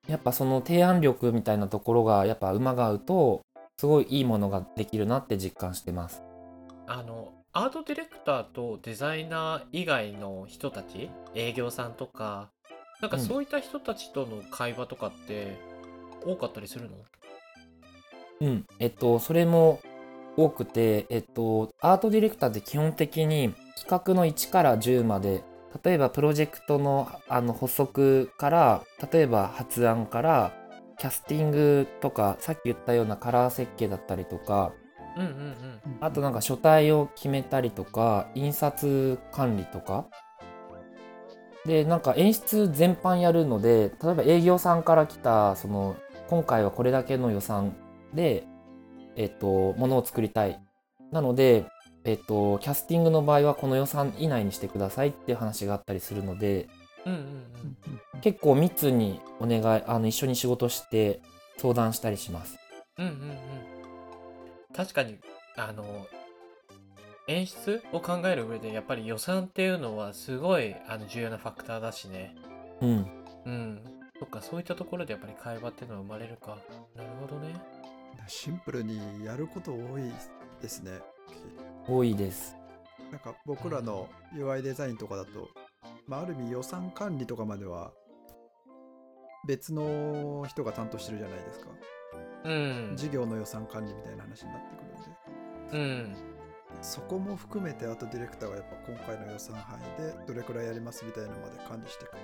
[0.07, 3.41] やっぱその提案力みたいなところがやっぱ馬が合うと
[3.77, 6.23] すごいいいものができるなって実感してます。
[6.87, 12.49] あのアートディレクターとデザイナー以外の人たち営業さんとか
[13.01, 13.23] なんかうん。
[13.23, 15.57] そういった人たちとの会話とかって
[16.25, 16.97] 多かったりするの？
[18.39, 19.79] うん、えっと、それも
[20.35, 25.43] 多くて、えっと、アートディレクターって基本的に企画の1から10まで、
[25.83, 30.53] 例えばプロジェクトのあの発足から、例えば発案から、
[30.97, 34.73] キャスティングとか、さっき言ったようなカラー設計だったりとか、
[35.15, 35.57] うんうんうん
[35.99, 40.07] あとなんか書体を決めたりとか、印刷管理とか。
[41.65, 45.95] で、なんか演出全般やるので、例えば営業さんから来た、その、
[46.27, 47.75] 今回はこれだけの予算
[48.13, 48.43] で、
[49.15, 50.61] えっと、ものを作りたい。
[51.11, 51.65] なので、
[52.07, 56.69] えっと、キャスティングの場合はこの予算以内にしてくださいっていう話があったりするので、
[57.05, 57.47] うんうんうん
[58.21, 61.21] 結構密にお願い、あの、一緒に仕事して
[61.57, 62.57] 相談したりします。
[62.97, 63.37] うんうんうん
[64.73, 65.17] 確かに
[65.55, 66.05] あの
[67.27, 72.35] 演出を考える上でやっぱり予算っていうのはすごいあの重要なファクターだしね
[72.81, 73.07] うん。
[73.45, 73.81] うん
[74.19, 76.57] そっかそういったところでやっぱり会話っていうのは生まれるか
[76.95, 77.55] なるほどね
[78.27, 80.11] シンプルにやること多い
[80.61, 80.91] ですね。
[81.87, 82.55] 多いです。
[83.11, 85.49] なんか僕らの UI デザインとかだと、
[86.07, 87.91] まあ、ある意味予算管理とかまでは
[89.47, 91.67] 別の人が担当してるじゃないですか。
[92.43, 94.75] うん事業の予算管理みたいな話になって
[95.69, 96.37] くるんで、うん
[96.81, 102.19] そこも含めてアートディレクターがやっぱ今回の予算範囲でどれくらいやりますみたいなのまで管理していくって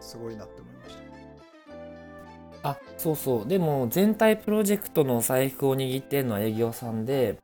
[0.00, 0.96] すごいなって思いまし
[2.62, 2.68] た。
[2.70, 3.48] あ、そうそう。
[3.48, 7.38] でも、全体プロジェクトの財布を握ってるのは営業さんで、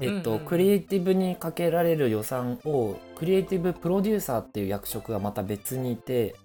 [0.00, 6.36] えっと、クリエイティブにかけられる予算を、クリエイティブプロデューサーっていう役職がまた別にいて、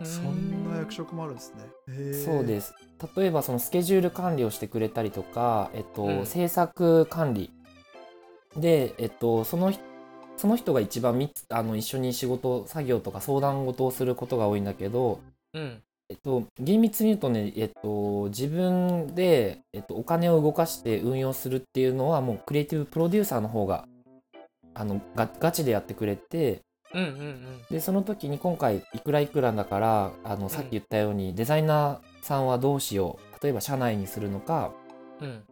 [0.00, 2.24] あそんな役職もあるんですね。
[2.24, 2.74] そうです。
[3.16, 7.50] 例えば、そのスケジュール管理をしてくれたりとか、えっと、うん制作管理。
[8.56, 9.82] で、えっと、その人
[10.36, 15.20] その人が一番みつあの一緒に仕事作業とか相談事をすることが多いんだけど、
[15.54, 23.86] うんえっと、厳密に言うとね、えっと、自分で、えっと、お金を動かして運用するっていうのはもうクリエイティブプロデューサーの方が
[24.74, 26.60] あのガガチでやってくれて
[26.94, 27.62] うんうんうん。
[27.70, 34.72] でその時に今回いくらいくらだからあのさっき言ったように、デザイナーさんはどうしよう例えば社内にするのか
[35.20, 35.42] うん。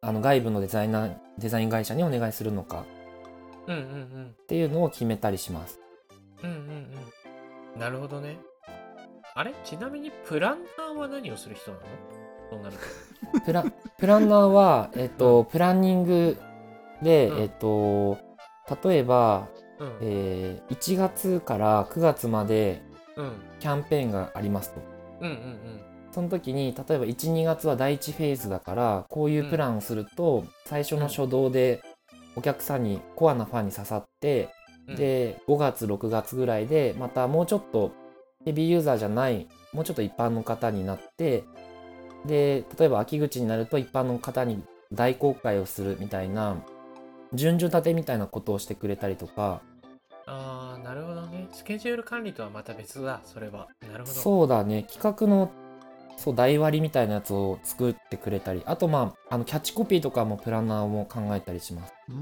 [0.00, 2.84] あの外部のデザイナーデザイン会社にお願いするのか
[3.66, 4.26] うんうんうん。
[4.26, 5.80] っていうのを決めたりします。
[6.42, 6.56] うんうん
[7.74, 7.80] うん。
[7.80, 8.36] なるほどね
[9.34, 9.54] あれ？
[9.64, 11.82] ちなみにプランナーは何をする人なの？
[12.50, 13.40] そうなると。
[13.40, 13.64] プラ
[13.98, 16.38] プランナーは、えっと、プランニング
[17.02, 18.18] で、うんえっと、
[18.84, 19.98] 例えば、うん。
[20.02, 22.82] えー1月から9月まで
[23.16, 23.32] うん。
[23.58, 24.80] キャンペーンがありますと。
[25.20, 31.80] うんうんその時に例えば12月は第1フェーズだからこういうプランをすると、最初の初動で
[32.36, 34.50] お客さんにコアなファンに刺さって、
[34.88, 37.92] うん。、で5月6月ぐらいでまたもうちょっと
[38.44, 41.44] ヘビーユーザーじゃないもうちょっと一般の方になって
[42.26, 46.56] で例えば秋口になると一般の方に大公開をするみたいな
[47.32, 49.62] 順序立てみたいなことをしてくれたりとか
[50.26, 51.48] ああ、なるほどね。
[51.52, 53.66] スケジュール管理とはまた別だ、それは。
[53.90, 54.06] なるほど。
[54.06, 55.50] そうだね企画の
[56.16, 62.16] そう台割りみたいなやつを作ってくれたりあとまああのキャッチコピーとかもプランナーも考えたりしますうん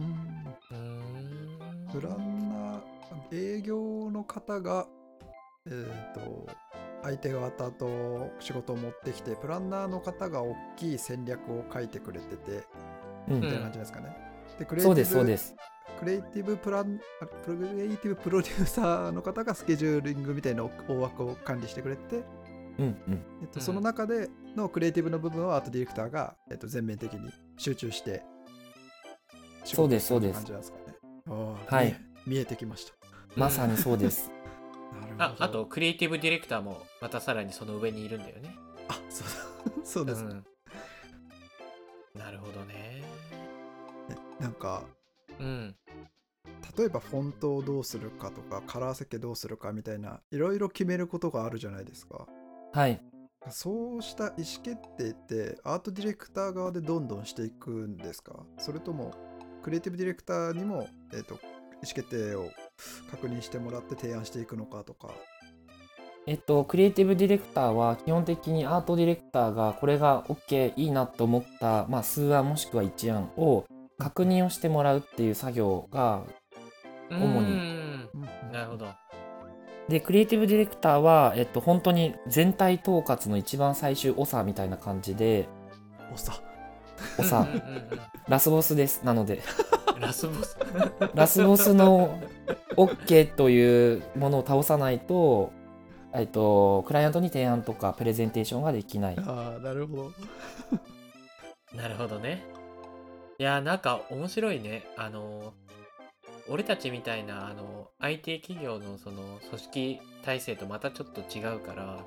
[0.71, 1.89] うーん。
[1.93, 4.87] プランナー営業の方が
[5.71, 6.47] えっ、と
[7.03, 12.65] 相手方と仕事を持ってきてプランナーの方が大きい戦略を書いてくれてて
[13.29, 14.17] うん、みたいな感じですかね。
[14.59, 15.55] でクレイティブそうですそうです
[15.99, 22.25] クリエイティブプランあクリエイティブプロデューサーの方がスケジューリングみたいな大枠を管理してくれて、
[22.79, 28.23] うんうんえっと、うんその中でのクリエイティブの部分をアートディレクターが、えっと、全面的に集中して
[29.65, 30.85] そうですそうです感じなんですかね。
[31.67, 32.93] はい見えてきました。
[33.37, 34.31] まさにそうです
[35.19, 38.55] ああと、クリエイティブディレクターもまたさらにその上にいるんだよね。
[38.89, 40.45] あそうだ そうです、ねん。
[42.15, 43.03] なるほどね。
[44.39, 44.83] なんか
[45.39, 45.77] うん。
[46.77, 52.27] 例えばフォントをどうするかとかカラー設計どうするかみたいないろいろ決めることがあるじゃないですか。
[52.73, 53.01] はい
[53.49, 58.45] そうした意思決定ってアートディレクター側でどんどんしていくんですか？
[58.59, 59.15] それとも
[59.63, 61.41] クリエイティブディレクターにも、えー、と意思
[61.95, 62.51] 決定を
[63.11, 65.11] 確認してもらって提案していくのかとか。
[66.27, 73.65] えっと、クリエイティブディレクターは基本的にアートディレクターがこれが OK いいなと思った、まあ、数案もしくは一案を
[73.99, 76.23] 確認をしてもらうっていう作業が
[77.11, 77.53] 主に。
[77.53, 78.09] うん。
[78.53, 78.89] なるほど。
[79.89, 85.49] でクリエイティブディレクターは、えっと、本当に全体統括の一番最終長みたいな感じで。
[86.13, 86.41] おさ。
[87.19, 89.03] 長うんうんうんラスボスです。
[89.05, 89.43] なので。
[89.75, 90.57] うんラスボス。
[91.15, 92.21] ラスボスの
[92.77, 95.53] OK というものを倒さないと、
[96.15, 99.17] えっと、クライアントに提案とかプレゼンテーションができない。
[99.19, 100.13] ああなるほど。
[101.77, 102.43] なるほどね。
[103.39, 104.85] いや、なんか面白いね。
[104.97, 105.55] あの、
[106.49, 112.05] 俺たちみたいな、あの、IT 企業のその組織体制とまたちょっと違うから、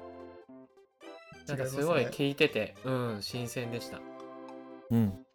[1.47, 3.99] なんかすごい聞いてて、うん、新鮮でした。
[4.91, 5.25] うん。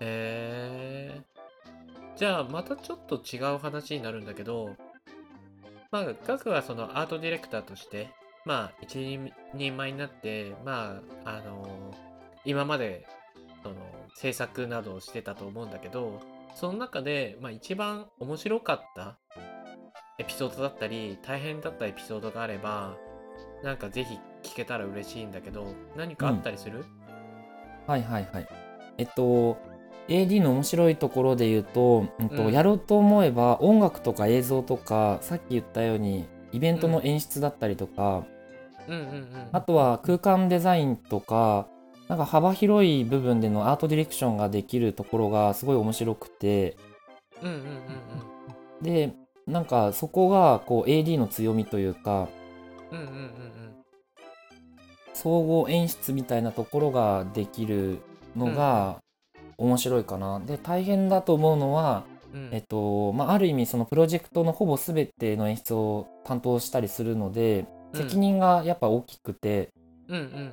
[0.00, 1.35] へえ
[2.16, 4.70] じゃあまたちょっと違う話になるんだけど
[5.90, 8.08] まあガクはそのアートディレクターとして
[8.44, 8.96] まあ一
[9.54, 11.94] 人前になってまああの
[12.44, 13.06] 今まで
[13.62, 13.76] その
[14.14, 16.20] 制作などをしてたと思うんだけど
[16.54, 19.18] その中で、まあ、一番面白かった
[20.18, 22.96] エピソードだったり大変だったエピソードがあれば
[23.62, 26.84] なんかぜひ聞けたら嬉しいんだけど何かあったりする、
[27.86, 28.48] はいはいはい。
[28.98, 29.58] えっと、
[30.08, 32.52] AD の面白いところで言うと、うんとうん。
[32.52, 38.24] やろうと思えば音楽とか映像とかさっき言ったようにイベントの演出だったりとか、
[38.88, 41.66] うん、うんうんあとは空間デザインとか
[42.08, 46.76] なんか幅広い部分でのアートディレクションができるところがすごい面白くて
[47.42, 49.12] うんうんうんで
[49.46, 52.28] なんかそこがこう AD の強みというか
[52.92, 53.56] うんうんうんうん。
[55.14, 58.00] 総合演出みたいなところができる
[58.36, 59.00] のが
[59.58, 60.40] 面白いかな。
[60.40, 62.40] で大変だと思うのは、うん。
[62.46, 68.02] うんえっとまあ、ある意味そのプロジェクトのほぼ全ての演出を担当したりするのでうん。
[68.02, 69.70] 責任がやっぱ大きくて、
[70.08, 70.22] うんうん。
[70.22, 70.52] うんうん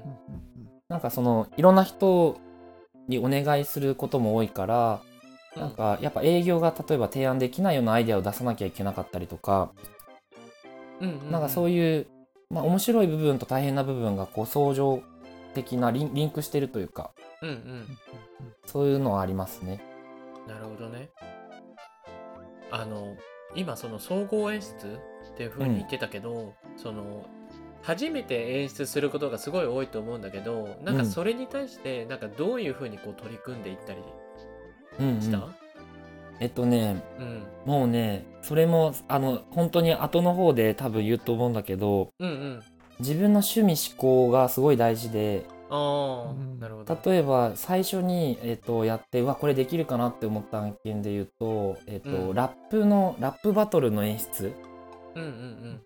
[0.90, 2.38] なんかそのいろんな人
[3.08, 5.02] にお願いすることも多いから、
[5.56, 5.62] うん。
[5.62, 9.72] なんかやっぱ営業が例えば提案できないようなアイデアを出さなきゃいけなかったりとか、
[11.02, 11.32] うんうん。
[11.32, 12.08] なんかそういう
[12.54, 15.02] まあ、面白い部分と大変な部分がこう相乗
[15.56, 17.12] 的なリンリンクしてるというか
[17.44, 17.98] うんうん。
[18.66, 19.84] そういうのはありますね。
[20.48, 21.10] なるほどね。
[22.72, 23.16] あの
[23.56, 25.00] 今その総合演出
[25.34, 27.26] っていう風に言ってたけど、その
[27.84, 31.06] 初めて演出することがすごい多いと思うんだけどなんかうん。
[31.06, 34.00] それに対してなんかどういう風にこう取り組んでいったり
[35.00, 35.22] うんうん。
[35.22, 35.48] した、
[36.40, 42.64] えっとねうん、もうねそれもあの本当に後の方で多分言うと思うんだけどうんうん。
[43.00, 47.12] 自分の趣味思考がすごい大事であなるほど。
[47.12, 52.34] 例えば最初に、えっとやってうわこれできるかなって思った案件で言うと、えっとうん。
[52.36, 54.54] ラップのラップバトルの演出。
[55.16, 55.82] うんうん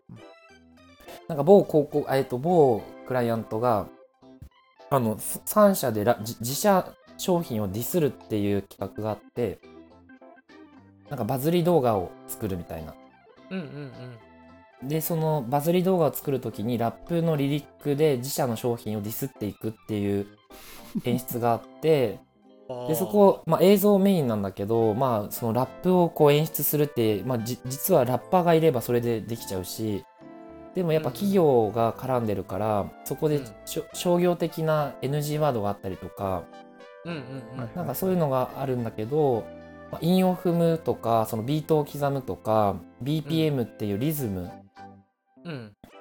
[1.27, 3.87] なんか某広告、えっと、某クライアントが、
[4.89, 9.59] あの、3社でラ自自社商品をディスるっていう企画があって、
[11.09, 12.95] なんかバズり動画を作るみたいな。
[13.51, 14.26] うんうん
[14.83, 20.27] で、そのバズり動画を作るときにラップのリリックで自社の商品をディスっていくっていう
[21.03, 22.19] 演出があって、
[22.69, 22.87] うん。
[22.87, 30.03] でそこ、まあ、映像メインなんだけど、まあ、そのラップをこう演出するって、まあ、じ実はラッパーがいればそれでできちゃうし
[30.77, 36.43] でもやっぱ企業が絡んでるから、そこでうんしょ商業的な NG ワードがあったりとか
[37.03, 39.43] うんうんなんかそういうのがあるんだけど、
[39.91, 44.66] まあ、韻を踏むとかそのビートを刻むとか BPM っていうリズムうん。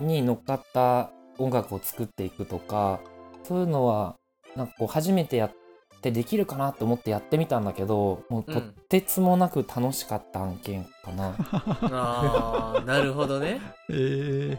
[0.01, 3.01] に乗っかった音楽を作っていくとか
[3.45, 4.17] そういうのは
[4.57, 5.53] なんかこう初めてやっ
[6.01, 13.61] てできるかなと思ってやってみたんだけどもうとってつもなく楽しかった案件かな、ああ、なるほどね。
[13.91, 14.59] えー、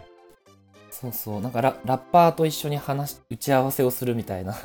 [0.91, 1.41] そうそう。
[1.41, 4.55] なんかララッパーと一緒に話し打ち合わせをするみたいな。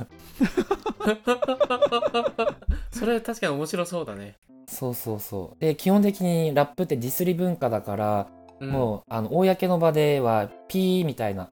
[2.92, 4.36] それ確かに面白そうだね。
[4.68, 5.60] そうそうそう。
[5.60, 11.50] で基本的にラップってディスり文化だから、うん、もうあの公の場ではピーみたいな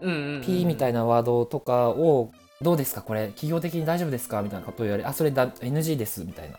[0.00, 3.02] ピーみたいなワードとかをどうですか？
[3.02, 4.42] これ企業的に大丈夫ですか？
[4.42, 6.50] みたいなことを言われあそれだ NG ですみたい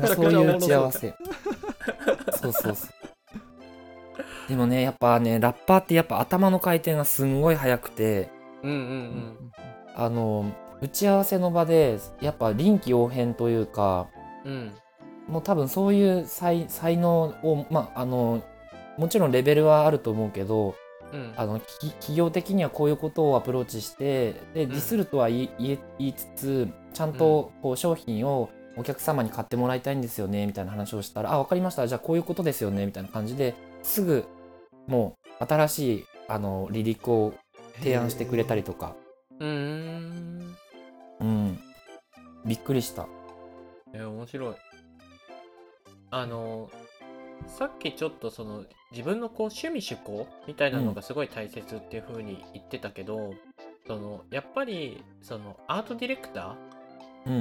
[0.00, 1.14] なそういう打ち合わせ。
[2.40, 2.88] そうそうそう。
[4.48, 8.30] でもね、やっぱね、ラッパーってやっぱ頭の回転がすんごい速くて、
[8.62, 9.52] うんうんううんん。
[9.94, 10.50] あの、
[10.80, 14.06] 打ち合わせの場で、やっぱ臨機応変というか、
[14.44, 14.72] うん
[15.28, 18.42] もう多分そういう才才能を、まあ、あの、
[18.96, 20.74] もちろんレベルはあると思うけど、
[21.12, 25.48] うんあのき企業的にはこういうことをアプローチしてでんディスるとは言
[25.98, 34.26] いつつちゃんとこう商品をお客様に買ってもらいたいんですよねみたいな話をしたら「あ分かりましたじゃあこういうことですよね」みたいな感じですぐ
[34.86, 37.32] もう新しいあのリリックを
[37.78, 38.94] 提案してくれたりとか、
[39.38, 40.56] うーん。
[41.20, 41.58] うん、
[42.44, 43.06] びっくりした。
[43.94, 44.54] え面白い。
[46.10, 46.70] あの
[47.46, 53.34] さっきちょっとその自分のこう趣味趣向みたいなのがすごい大切っていう風に言ってたけど、
[53.86, 56.56] そのやっぱりそのアートディレクタ
[57.26, 57.32] うん、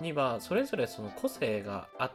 [0.00, 2.10] ーにはそれぞれその個性があ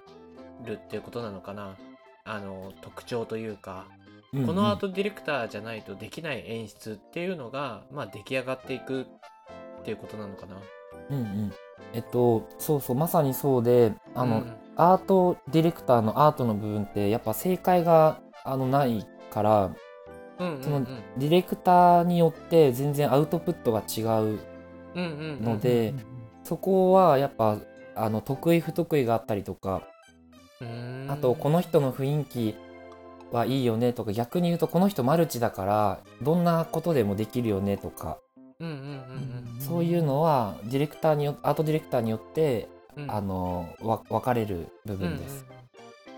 [0.65, 1.78] るっていうことなのかな。
[2.24, 3.88] あの特徴というか、
[4.34, 9.05] うんこのアートディレクターじゃないとできない演出っていうのがまあ出来上がっていくっ
[9.84, 10.55] ていうことなのかな。
[11.09, 11.53] うんうん。
[11.93, 19.76] えっとそうそうまさにそうであの、うんアートディレクターのアートの部分ってやっぱ正解があのないから
[20.63, 20.80] その
[21.17, 24.39] ディレクターによって全然アウトプットが違う
[25.41, 25.93] ので
[26.43, 27.57] そこはやっぱ
[27.95, 29.84] あの得意不得意があったりとか
[31.09, 32.55] あとこの人の雰囲気
[33.32, 38.17] はいいよねとか逆に言うとこの人マルチだからどんなことでもできるよねとか
[39.59, 42.67] そういうのはディレクターによアートディレクターによって
[42.97, 43.03] うん。
[43.03, 45.45] うんあのわ分かれる部うんうん分です。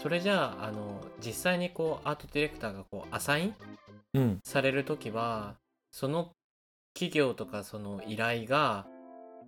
[0.01, 3.55] それじゃああの実際にこうアートディレクターがこうアサイン
[4.15, 5.55] うん、される時は
[5.91, 6.29] その
[6.93, 8.85] 企業とかその依頼が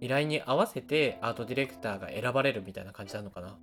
[0.01, 3.55] 依頼に合わせてアートディレクターが選ばれるみたいな感じなのかな？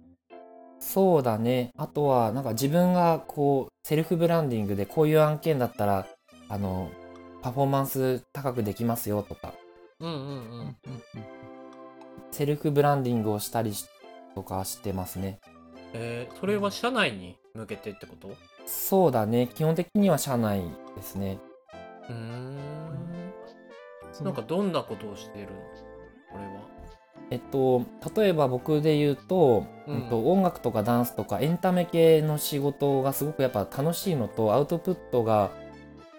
[0.78, 1.70] そうだね。
[1.76, 6.06] あとはなんか自分がこうセルフブランディングでこういう案件だったら
[6.48, 6.90] あの
[7.40, 9.54] パフォーマンス高くできますよとか。
[9.98, 10.76] うんうんううんうんん
[12.33, 13.87] セルフブランディングをしたりし
[14.35, 15.39] とかしてますね。
[15.93, 18.35] えー、それは社内に向けてってこと？
[18.66, 19.49] そうだね。
[19.55, 20.62] 基本的には社内
[20.97, 21.39] ですね。
[22.09, 22.57] うーん。
[24.22, 25.51] なんかどんなことをしてるの？
[26.33, 26.72] これは。
[27.30, 35.51] えっと例えば僕で言うと,、ううんん、と音楽とかダンスとかエンタメ系の仕事がすごくやっぱ楽しいのとアウトプットが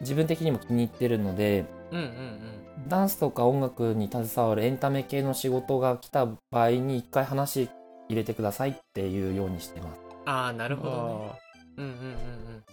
[0.02, 7.70] 自分的にも気に入ってるのでうんうんうんダンスとか音楽に携わるエンタメ系の仕事が来た場合に一回話
[8.10, 10.02] 入れてくださいっていうようにしてます。
[10.26, 11.40] ああなるほどね。
[11.78, 12.64] うんうんうん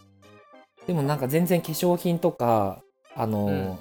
[0.87, 2.83] でもなんか全然化粧品とか
[3.15, 3.79] あの、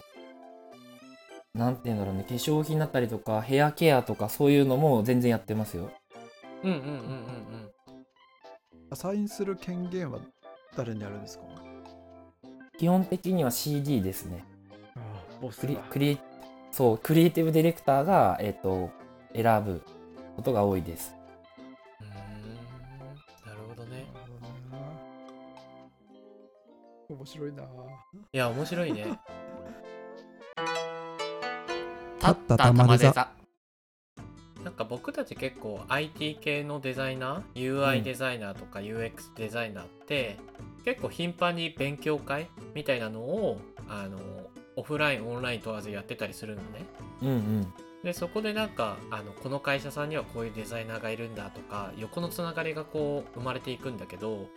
[1.56, 2.24] なんて言うんだろうね。
[2.28, 5.90] 化粧品だったりとかヘアケアとかそういうのも全然やってますよ。
[6.64, 7.70] うんうんうんうんうん。
[8.92, 10.20] アサインする権限は
[10.76, 11.46] 誰にあるんですか？
[12.78, 14.46] 基本的には CD ですね
[15.48, 16.20] クリクリ
[16.72, 18.92] そうクリエイティブディレクターが、えっと
[19.34, 19.82] 選ぶ
[20.36, 21.16] ことが多いです。
[22.02, 22.10] うーん
[23.46, 24.06] なるほどね。
[27.10, 27.64] 面白いな。
[27.64, 27.68] い
[28.38, 29.06] や面白いね。
[32.20, 33.30] 立った玉出座
[34.64, 40.38] なんか僕たち結構 IT 系のデザイナー UI デザイナーとか UX デザイナーって、
[40.84, 44.18] 結構頻繁に勉強会みたいなのをあの
[44.80, 46.86] オフラインオンライン問わずやってたりするのね。
[47.22, 47.74] うんうん。
[48.04, 54.48] でそこでなんかあのこの会社さんにはこういうデザイナーがいるんだとか横のつながりがこう生まれていくんだけど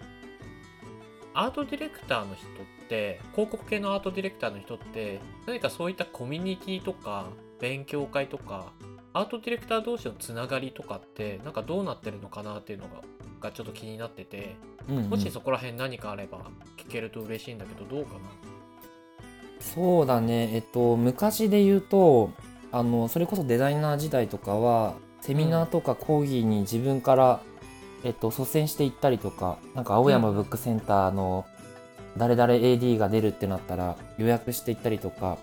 [1.35, 8.73] アートディレクターの人って広告系のアートディレクターの人って何かそういったコミュニティとか勉強会とか
[9.13, 13.03] アートディレクター同士のつながりとかってなんかどうなってるのかなっていうのが
[13.41, 14.55] がちょっと気になってて
[14.89, 15.11] うんうん。
[15.11, 16.39] もしそこら辺何かあれば
[16.77, 18.21] 聞けると嬉しいんだけどどうかな？
[19.63, 20.51] そうだね。
[20.55, 22.31] えっと昔で言うと
[22.73, 27.41] あのそれこそデザイナー時代とかはセミナーとか講義に自分から、
[28.03, 31.47] えっと、率先して行ったりとかなんか青山ブックセンターの
[32.17, 35.39] 誰々 AD が出るってなったら予約して行ったりとか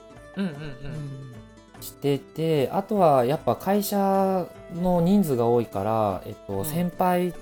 [1.80, 6.65] しててあとはやっぱ会社の人数が多いから、えっとうん。
[6.65, 7.34] 先輩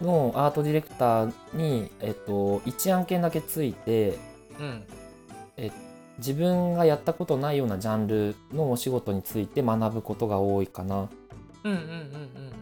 [0.00, 4.18] のアートディレクターに、えっと、1案件だけついて
[4.60, 4.84] うん
[6.18, 11.08] 自分がやったことないようなジャンルのお仕事について学ぶことが多いかな。
[11.64, 12.52] うんうんうんうんうん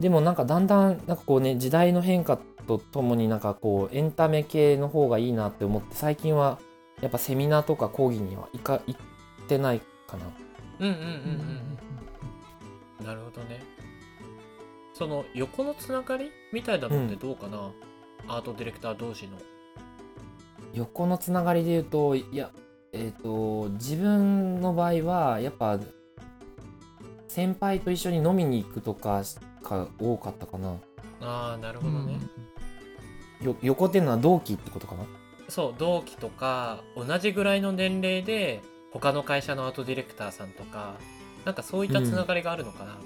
[0.00, 6.58] でもなんかだんだんなんかこうね時代の変化とともになんかこうエンタメ系の方がいいなって思って最近は
[7.02, 9.00] やっぱセミナーとか講義には行か行っ
[9.46, 10.26] てないかな。
[10.78, 11.10] うんうんうんうん
[13.00, 13.06] うん。
[13.06, 13.60] なるほどね。
[14.94, 17.70] その横のつながりみたいなのってどうかな、
[18.28, 19.38] アートディレクター同士の
[20.74, 22.50] 横のつながりで言うといや
[22.92, 25.78] えっ、と自分の場合はやっぱ
[27.28, 29.22] 先輩と一緒に飲みに行くとか
[29.62, 30.76] が多かったかな。
[31.20, 32.18] ああなるほどね、
[33.42, 35.04] よ横っていうのは同期ってことかな？
[35.48, 38.62] そう同期とか同じぐらいの年齢で
[38.92, 40.94] 他の会社のアートディレクターさんとか
[41.44, 42.96] なんかそういったつながりがあるのかな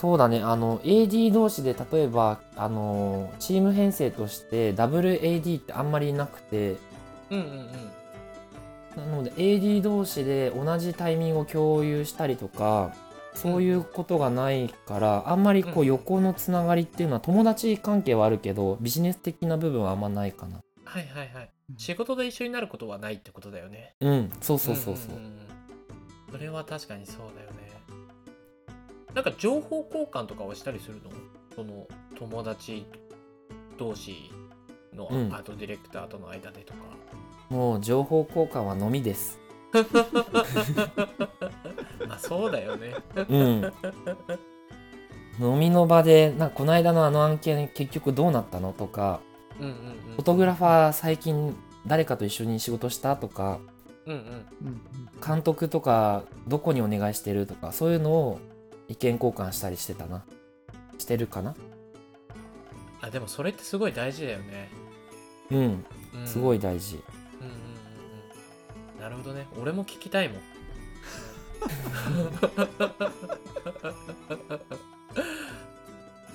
[0.00, 0.42] そうだね。
[0.44, 6.76] あの AD 同士で例えばあのチーム編成としてダブル AD ってあんまりなくて。
[7.30, 7.44] うんうん
[8.96, 9.10] うん。
[9.10, 12.94] なので AD 同士で同じタイミングを共有したりとか
[13.34, 20.60] そういうことがないからあんまりこううん横のつながりっていうのは友達関係はあるけどビジネス的な部分はあんまないかな。
[20.84, 21.50] はいはいはい。
[21.76, 23.94] 仕事で一緒になることはないってことだよね。
[24.00, 24.32] うん。
[24.40, 25.38] そうそうそうそう,、んんん
[26.30, 27.47] それは確かにそうだよ。
[27.47, 27.47] ね
[29.14, 31.10] なんか情報交換とかはしたりするの？
[31.54, 31.86] その
[32.16, 32.86] 友達
[33.78, 34.30] 同士
[34.94, 35.28] のアうん。
[35.30, 36.80] ートディレクターとの間でとか、
[37.48, 39.38] もう情報交換はのみです。
[42.08, 42.94] あそうだよね。
[43.28, 43.72] うん。
[45.40, 49.20] 飲みの場でなんかこの間のあの案件結局どうなったのとか
[49.60, 49.74] うんうんうん。
[50.16, 51.56] フォトグラファー最近
[51.86, 53.60] 誰かと一緒に仕事したとか
[54.06, 54.18] うんうん。
[54.18, 54.26] うん
[54.66, 54.80] うん。
[55.24, 58.40] 監督とかどこにお願いしてるとかそういうのを
[58.88, 60.24] 意見交換したりしてたな。
[60.98, 61.54] してるかな？
[63.00, 64.68] あでもそれってすごい大事だよね、
[65.50, 65.84] うん。
[66.14, 66.26] うん。
[66.26, 66.96] すごい大事。
[67.40, 67.60] うんうんうん
[68.96, 69.00] うん。
[69.00, 69.46] なるほどね。
[69.60, 70.38] 俺も聞きたいもん。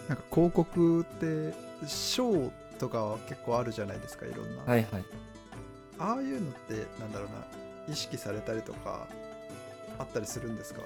[0.08, 1.54] なんか広告って
[1.88, 5.04] 賞とかは結構あるじゃないですかいろんな、はいはい。
[6.00, 7.46] ああいうのってなんだろうな。
[7.92, 9.08] 意識されたりとか
[10.00, 10.82] あったりするんですか？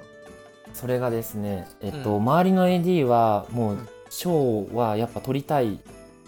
[0.78, 2.22] それがですねえっと、うん。
[2.22, 3.88] 周りの AD はもううん。
[4.10, 5.82] 賞はやっぱ取りたい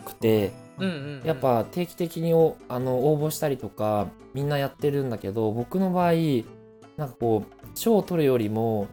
[0.03, 1.25] くてうんうんうん。
[1.25, 6.13] やっぱ定期的におあの応募したりとかみんなやってるんだけど僕の場合
[6.97, 8.87] なんかこう賞を取るよりも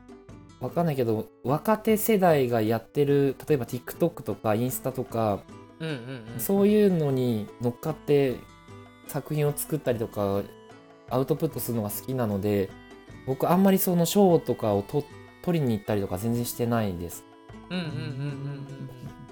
[0.61, 5.41] わかんないけど若手世代がやってる例えば TikTok とかインスタとか
[5.81, 5.95] うんうん
[6.35, 6.41] うん。
[6.41, 8.37] そういうのに乗っかって
[9.09, 10.43] 作品を作ったりとか
[11.11, 12.71] アウトプットするのが好きなので
[13.27, 15.05] 僕あんまりその賞とかをと
[15.47, 17.25] 取りに行ったりとか全然してないです。
[17.71, 18.67] うんうんうんうん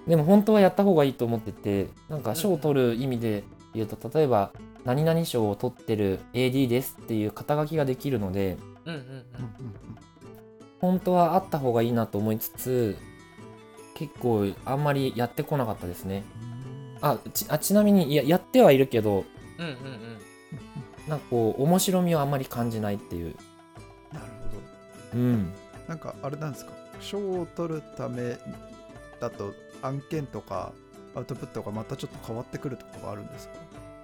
[0.07, 3.43] でも本当はやった方がいいと思っててなんか賞を取る意味で
[3.73, 4.53] 言うと例えば
[4.85, 9.25] 何々賞を取ってる AD ですっていう肩書きができるのでうんうんうんうん。
[10.79, 12.99] 本当はあった方がいいなと思いつつ
[13.95, 16.23] 結構あんまりやってこなかったですね。
[17.01, 19.25] あちあちなみにいややってはいるけど
[19.59, 21.09] うんうんうん。
[21.09, 23.37] なんかこう面白みをあんまり感じないっていう。
[24.12, 24.27] なる
[25.12, 25.19] ほど。
[25.19, 25.53] うん
[25.89, 26.72] なんかあれなんですか？
[27.01, 28.39] 賞を取るため
[29.20, 30.72] だと案件とか
[31.14, 33.55] アウトプットがまたちょっと変わってくるとかがあるんですか？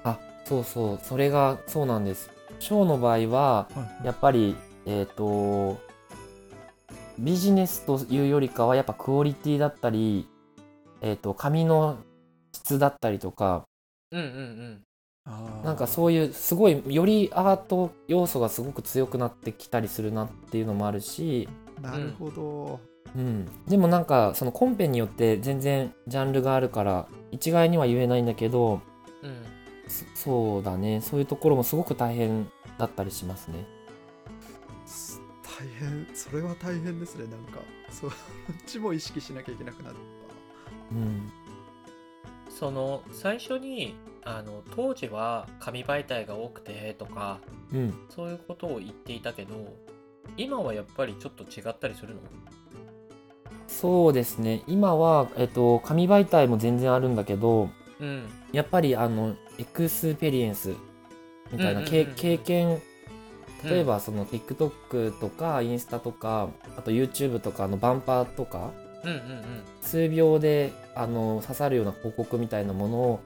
[0.05, 0.99] あそうそう。
[1.03, 2.31] それがそうなんです。
[2.59, 4.07] 賞の場合ははい。
[4.07, 4.57] やっぱり
[4.87, 5.78] えっ、と
[7.18, 10.28] ビジネスというよりかはやっぱクオリティだったり
[11.01, 11.99] えっ、と紙の
[12.53, 13.64] 質だったりとか
[14.11, 14.83] うんうんうん。
[15.64, 22.81] なんかそういうすごいよりアート要素がすごく強くなってきたりするなっていうのもあるし、うなるほど、
[23.16, 28.81] うん、でもなんかそのコンペによって全然ジャンルがあるから一概には言えないんだけど
[29.22, 29.61] うん
[29.91, 31.01] そそうだね。
[31.01, 33.66] そういうところもすごく大変だったりしますね。
[34.87, 36.07] す大変。
[36.14, 37.24] それは大変ですね。
[37.24, 37.61] なんか
[37.91, 38.11] そっ
[38.66, 39.99] ちも意識しなきゃいけなくなった
[40.93, 41.33] うん。
[42.49, 47.41] その最初にあの当時は紙媒体が多くてとか
[47.72, 47.95] うん。
[48.09, 49.55] そういうことを言っていたけど
[50.37, 52.21] 今はやっぱりちょっと違ったりするの？
[53.66, 54.62] そうですね。
[54.66, 58.29] 今は、えっと、紙媒体も全然あるんだけどうん。
[58.53, 60.75] やっぱりあのエクスペリエンス
[61.53, 62.05] みたいな、経
[62.39, 62.81] 験
[63.64, 68.71] 例えうんばその TikTok とかインスタとかあと YouTube とかのバンパーとか
[69.05, 69.43] うんうん。
[69.81, 73.21] 数秒であの刺さるような広告みたいなものを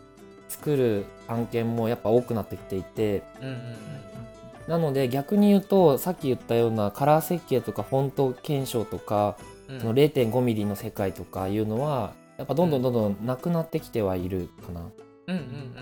[0.49, 3.59] 作る案件もやっぱ多くなってきていてうんうんうん
[4.67, 9.37] なので逆に言うとさっき言ったようなカラー設計とかフォント検証とか
[9.69, 9.81] うん。
[9.81, 14.81] その 0.5mm の世界とかいうのはやっぱどんどんどんどんなくなってきてはいるかな。
[15.29, 15.75] うんうん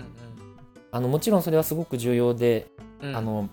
[0.91, 2.67] あのもちろんそれはすごく重要で、
[3.01, 3.09] うん。
[3.09, 3.49] うんあの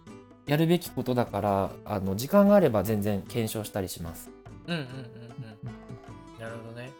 [0.46, 4.30] やるべきことだからあの時間があれば全然検証したりします。
[4.66, 4.90] うんうんうんう
[6.38, 6.40] ん。
[6.40, 6.90] なるほどね。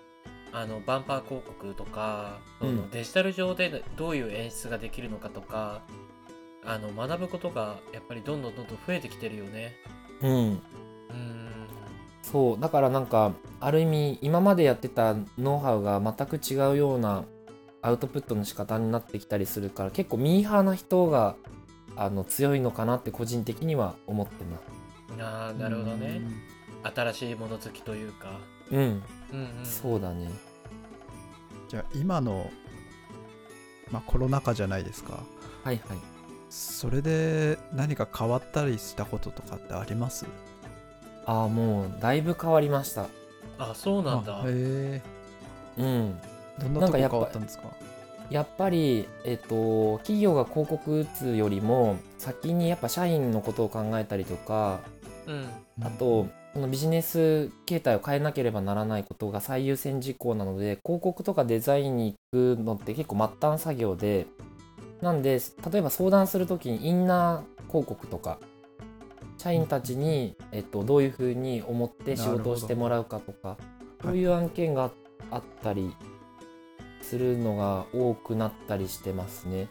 [0.52, 2.90] あのバンパー広告とか、うん。
[2.90, 5.82] デジタル上でどういう演出ができるのかとか
[6.64, 9.74] あの学ぶことがやっぱりどんどんどんどん増えてきてるよね。
[10.20, 10.61] うん、うん。
[12.22, 12.61] そう。
[12.61, 17.24] だからなんかある意味今までやってたノウハウが全く違うような
[17.82, 21.36] アウトプットの仕方になってきたりするから結構ミーハーな人が
[21.96, 24.62] あの強いのかなって個人的には思ってます。
[25.18, 26.20] あーなるほどね。
[26.94, 28.38] 新しいもの好きというか。
[28.70, 29.64] うん、うんうん。
[29.64, 30.30] そうだね。
[31.68, 32.50] じゃあ今の、
[33.90, 35.20] まあ、コロナ禍じゃないですか。
[35.64, 35.98] はいはい。
[36.51, 40.26] それで何か変わったりしたこととかってあります？
[41.24, 43.07] ああもうだいぶ変わりました。
[43.59, 44.42] あそうなんだ。
[44.42, 45.01] あへ
[45.78, 46.18] うん。
[46.59, 47.64] えどんなとこなんかやっぱ変わったんですか？
[48.30, 54.80] やっぱり、えっと、企業が広告打つよりも先にやっぱ社員のことを考えたりとか
[55.26, 55.46] うん。
[55.82, 64.26] あとそのビジネス形態を変えなければならないことが最優先事項なので広告とかデザインに行くのって結構末端作業で
[65.01, 65.40] なんで
[65.70, 68.38] 例えば相談する時にインナー広告とか
[69.38, 73.57] 社員たちに、えっと、どういうふうに思って仕事をしてもらうかとか
[74.03, 74.90] そういう案件が
[75.30, 75.94] あったり
[77.01, 79.68] するのが多くなったりしてますね。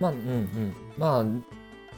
[0.00, 0.74] まあうんうん。
[0.98, 1.24] まあ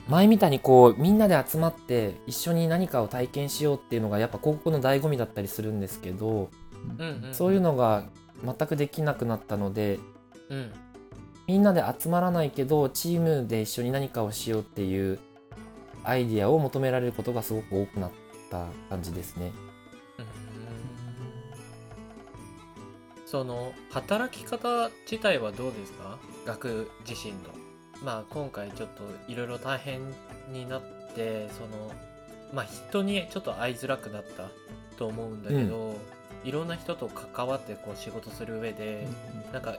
[0.08, 6.50] 前みたいにこうみんなで集まって一緒に何かを体験しようっていうのがやっぱ広告の醍醐味だったりするんですけど、
[6.98, 7.34] うんうん。
[7.34, 8.04] そういうのが
[8.44, 9.98] 全くできなくなったので
[10.48, 10.72] うん。
[11.48, 15.18] みんなで集まらないけどチームで一緒に何かをしようっていう
[16.04, 18.10] アイディアを求められることがすごく多くなっ
[18.50, 19.52] た感じですね。
[23.26, 26.18] その働き方自体はどうですか？
[26.44, 27.38] 学自身の。
[28.04, 30.00] まあ今回ちょっといろいろ大変
[30.52, 30.82] になっ
[31.14, 31.92] てその
[32.52, 34.50] まあ人にちょっと会いづらくなった
[34.96, 35.96] と思うんだけど、
[36.44, 39.06] いろんな人と関わってこう仕事する上で、
[39.52, 39.76] なんか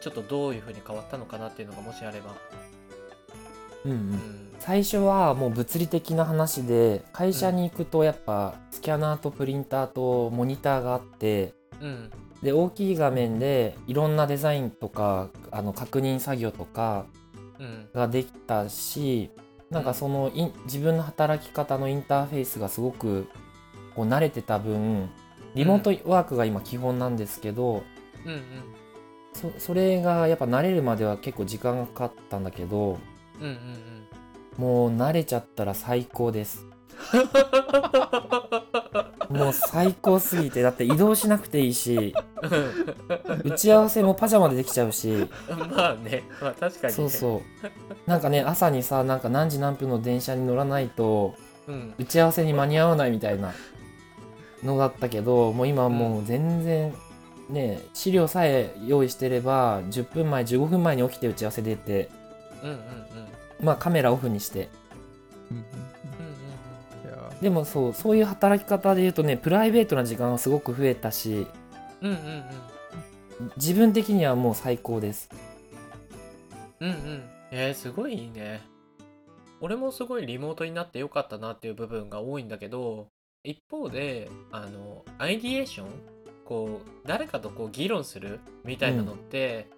[0.00, 2.34] ちょっとどういう風に変わったのかなっていうのがもしあれば。
[3.84, 4.00] うんううん。
[4.14, 12.10] ん最初はもう物理的な話で会社に行くとやっぱスキャナーとプリンターとモニターがあってうん。
[12.42, 17.04] で大きい画面でいろんなデザインとかあの確認作業とか
[17.58, 17.88] うん。
[17.94, 19.30] ができたし
[19.70, 20.30] なんかその
[20.64, 23.28] 自分の働き方のインターフェースがすごく
[23.94, 25.10] こう慣れてた分
[25.54, 27.82] リモートワークが今基本なんですけど、
[28.24, 28.42] うんうん。
[29.32, 32.98] そそれがやっぱ慣れるまでは結構時間がかかったんだけど
[33.40, 33.58] うんうん
[34.56, 36.64] もう慣れちゃったら最高です。
[39.28, 42.14] もう最高すぎてだって移動しなくていいし
[43.42, 45.10] 打ち合わせもパジャマでできちゃうし。
[45.10, 45.28] うん
[45.74, 46.96] まあねまあ確かにね。
[46.96, 47.42] そうそ
[48.06, 48.08] う。
[48.08, 51.34] なんかね朝にさなんか何時何分の電車に乗らないと
[51.66, 51.94] うん。
[51.98, 53.52] 打ち合わせに間に合わないみたいな
[54.64, 56.92] のだったけどもう今はもう全然
[57.50, 62.08] ね資料さえ用意してれば10分前15分前に起きて打ち合わせ出て
[62.62, 62.84] うんうんうん。
[63.60, 64.68] まあカメラオフにして。
[65.50, 67.30] うんうんうんいや。
[67.42, 71.46] でもそうそういう働き方で言うとねプライベートな時間がすごく増えたし
[72.00, 72.18] うんうんう
[73.44, 73.52] ん。
[73.56, 75.28] 自分的にはもう最高です。
[76.80, 77.22] うんうん。
[77.50, 78.62] えー、すごいいいね。
[79.60, 83.08] 俺もすごいリモートになってよかったなっていう部分が多いんだけど
[83.44, 85.88] 一方であのアイディエーション
[86.44, 89.68] こう誰かとこう議論するみたいなのって、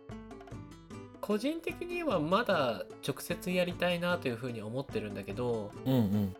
[1.21, 6.37] 個人的にはまだ直接やりたいなというふうに思ってるんだけどうんうん。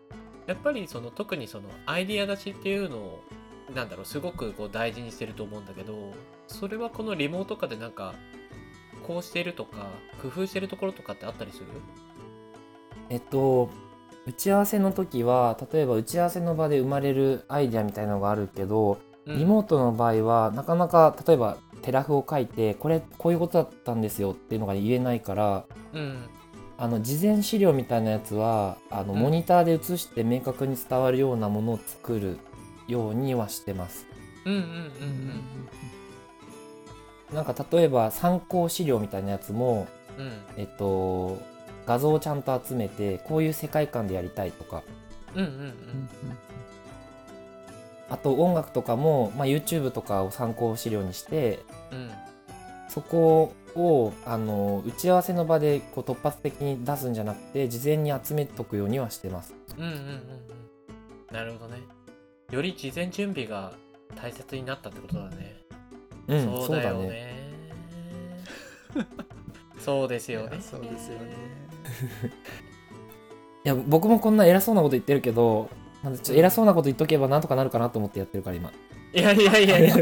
[0.47, 3.19] やっぱりその特にそのアイディア出しっていうの
[3.75, 6.13] なんだろうすごくこう大事にしてると思うんだけど
[6.47, 8.15] それはこのリモート化でなんか
[9.05, 9.89] こうしてるとか
[10.21, 11.65] 工夫してるところとかってあったりする？
[13.09, 13.69] えっと
[14.27, 26.27] 打ち合わせの時は例えば打ち合わせの場で生まれるアイデアみたいなのがあるけど、リモートの場合はなかなか例えばテラフを書いてこれこういうことだったんですよっていうのが言えないからうん。
[26.79, 29.19] あの事前資料みたいなやつはあのうん。
[29.19, 32.37] モニターで映して明確に伝わるようなものを作る
[32.87, 34.05] ようにはしてます。
[34.45, 35.41] うんうんうんうん
[37.33, 40.33] なんか例えば参考資料みたいなやつもうんうん。
[40.57, 41.37] えっと
[41.87, 44.83] 画像をちゃんと集めてこういう世界観でやりたいとか。
[45.33, 45.65] うんうんううん。
[45.65, 46.09] ん
[48.09, 51.59] あと音楽とかも、まあ、YouTube とかを参考資料にして
[51.91, 52.11] うん。
[52.87, 59.53] そこをあの打ち合わせの場でこう突発的に出すんじゃなくて事前に集めとくようにはしてます。
[59.77, 60.07] うんうんうんうん。
[61.31, 61.81] なるほどね。
[62.51, 63.73] より事前準備が
[64.15, 65.57] 大切になったってことだね、
[66.27, 67.35] うん、そうだよね。
[69.79, 70.57] そうですよね。
[70.61, 71.66] そうですよね
[73.65, 75.69] いや僕もこんな偉そうなこと言ってるけど、
[76.03, 78.71] まあちょっと偉そうなこと言っとけばなんとかなるかなと思ってやってるから今。
[79.13, 79.95] いやいやいやいや。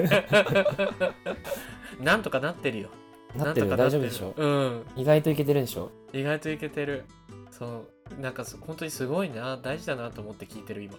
[2.02, 2.90] なんとかなってるよ。
[3.36, 4.34] なってる大丈夫でしょ？
[4.36, 4.86] うん。
[4.96, 5.92] 意外といけてるでしょ？
[6.14, 7.06] 意外といけてる。
[7.52, 7.86] そ
[8.18, 8.22] う。
[8.22, 9.58] なんかそ本当にすごいな。
[9.58, 10.96] 大事だなと思って聞いてる今。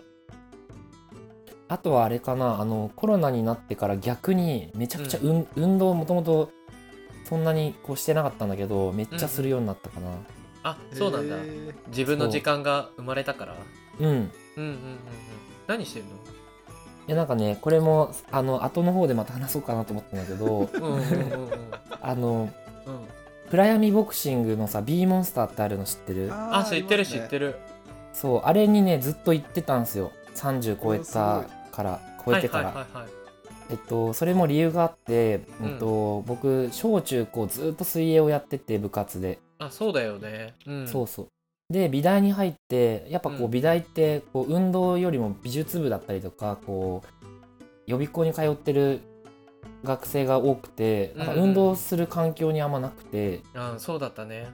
[1.69, 2.61] あとはあれかな。
[2.61, 5.47] あのコロナになってから逆にめちゃくちゃ、うん。
[5.57, 6.51] 運動もともと
[7.25, 10.11] そんなにこうしてなかったんだけどめっちゃするようになったかな
[10.67, 11.37] あそうなんだ。
[11.37, 11.75] へー。
[11.89, 13.55] 自分の時間が生まれたから？
[14.01, 14.03] う。
[14.03, 14.21] ん、うんうんうん
[14.61, 14.79] うん。
[15.69, 16.09] 何してんの？
[16.09, 16.13] い
[17.07, 20.99] やなんかねこれもあの後の方でまた話そうかなと思ったんだけど うんうんうんう
[21.47, 21.51] ん。
[22.01, 22.53] あの
[22.87, 22.99] うん。
[23.51, 26.31] 暗闇ボクシングのさ B モンスターってあるの知ってる？
[26.33, 27.49] あ知ってる知ってる。
[27.51, 27.59] る
[28.13, 30.11] そうあれにねずっと行ってたんですよ。
[30.35, 33.11] 30超えたから超えてから、はいはいはいはい。
[33.71, 35.71] えっとそれも理由があって、うん。
[35.71, 40.55] えっと、僕小中高ずっと水泳をやってて部活で、あそうだよね。
[40.67, 40.89] うん。
[40.89, 41.29] そうそう。
[41.73, 43.51] で美大に入ってやっぱこううん。
[43.51, 47.25] 美大ってこう運動よりも美術部だったりとかこう
[47.87, 49.01] 予備校に通ってる
[49.85, 51.39] 学生が多くてなんかうん。
[51.39, 54.49] うん運動する環境にあんまなくて、あそうだったね。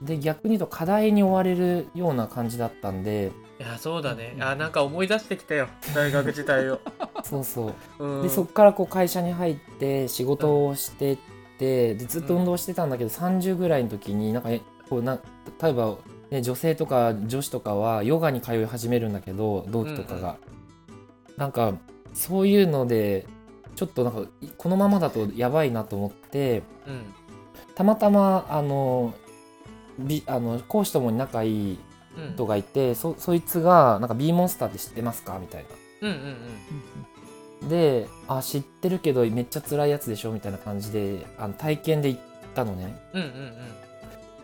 [0.00, 0.06] うん。
[0.06, 3.32] で逆に言うと課題に追われるような感じだったんで。
[3.58, 4.36] いやそうだね。
[4.40, 5.68] あなんか思い出してきたよ。
[5.94, 6.80] 大学時代を、
[7.24, 8.04] そうそう。
[8.04, 11.18] うん、でそこからこう会社に入って仕事をしてっ
[11.58, 15.18] てでずっと運動してたんだけど、30ぐらいの時になんかえこうな
[15.60, 15.96] 例えば、
[16.30, 20.36] ね、女性とか女子とかはヨガに通い始めるんだけど同期とかが、
[21.36, 21.74] なんか
[22.14, 23.26] そういうので
[23.76, 27.02] ちょっとなんかいこのままだとやばいなと思ってうん。
[27.74, 29.14] たまたまあの
[29.98, 31.78] びあの講師ともに仲いい
[32.16, 32.34] うん。
[32.34, 35.38] 人がいてそそいつがなんか B モンスターって知ってますか？
[35.38, 35.64] みたい
[36.02, 36.08] な。
[36.08, 36.14] うん。
[36.14, 36.36] うんうん
[37.68, 42.20] であ知ってるけどめっちゃ辛いやつでしょみたいな感じであの体験で行っ
[42.54, 42.96] たのね。
[43.12, 43.52] うんうんうん。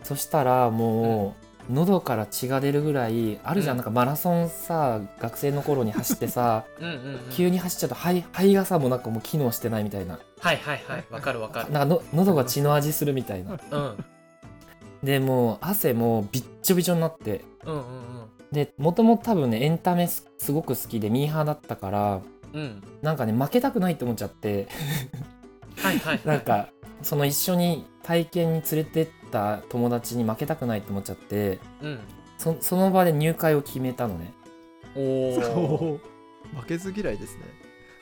[0.03, 1.35] そしたらも
[1.69, 3.77] う、喉から血が出るぐらいあるじゃん、うん。
[3.77, 7.19] なんかマラソンさ学生の頃に走ってさ うんうんうん。
[7.31, 10.19] 急に走っちゃうと肺肺がさもうなんかもう機能してないみたいな。
[10.39, 11.03] はいはいはい。
[11.09, 11.71] わかるわかる。
[11.71, 13.57] なんかの喉が血の味するみたいな。
[13.71, 14.05] うん。
[15.03, 17.41] でもう汗もびっちょびちょになって。
[17.65, 18.05] うんうん。
[18.51, 22.21] でもともと多分ねエンタメすすごく好きでミーハーだったから
[22.55, 22.61] うん。
[22.61, 24.67] うんなんかね負けたくないって思っちゃって。
[25.77, 26.69] はいはいなんか
[27.01, 31.99] その一緒に体験に連れてった友達に負けたくないって思っちゃってうん。
[32.37, 34.33] そその場で入会を決めたのね。
[34.95, 35.99] おお
[36.55, 37.43] 負けず嫌いですね。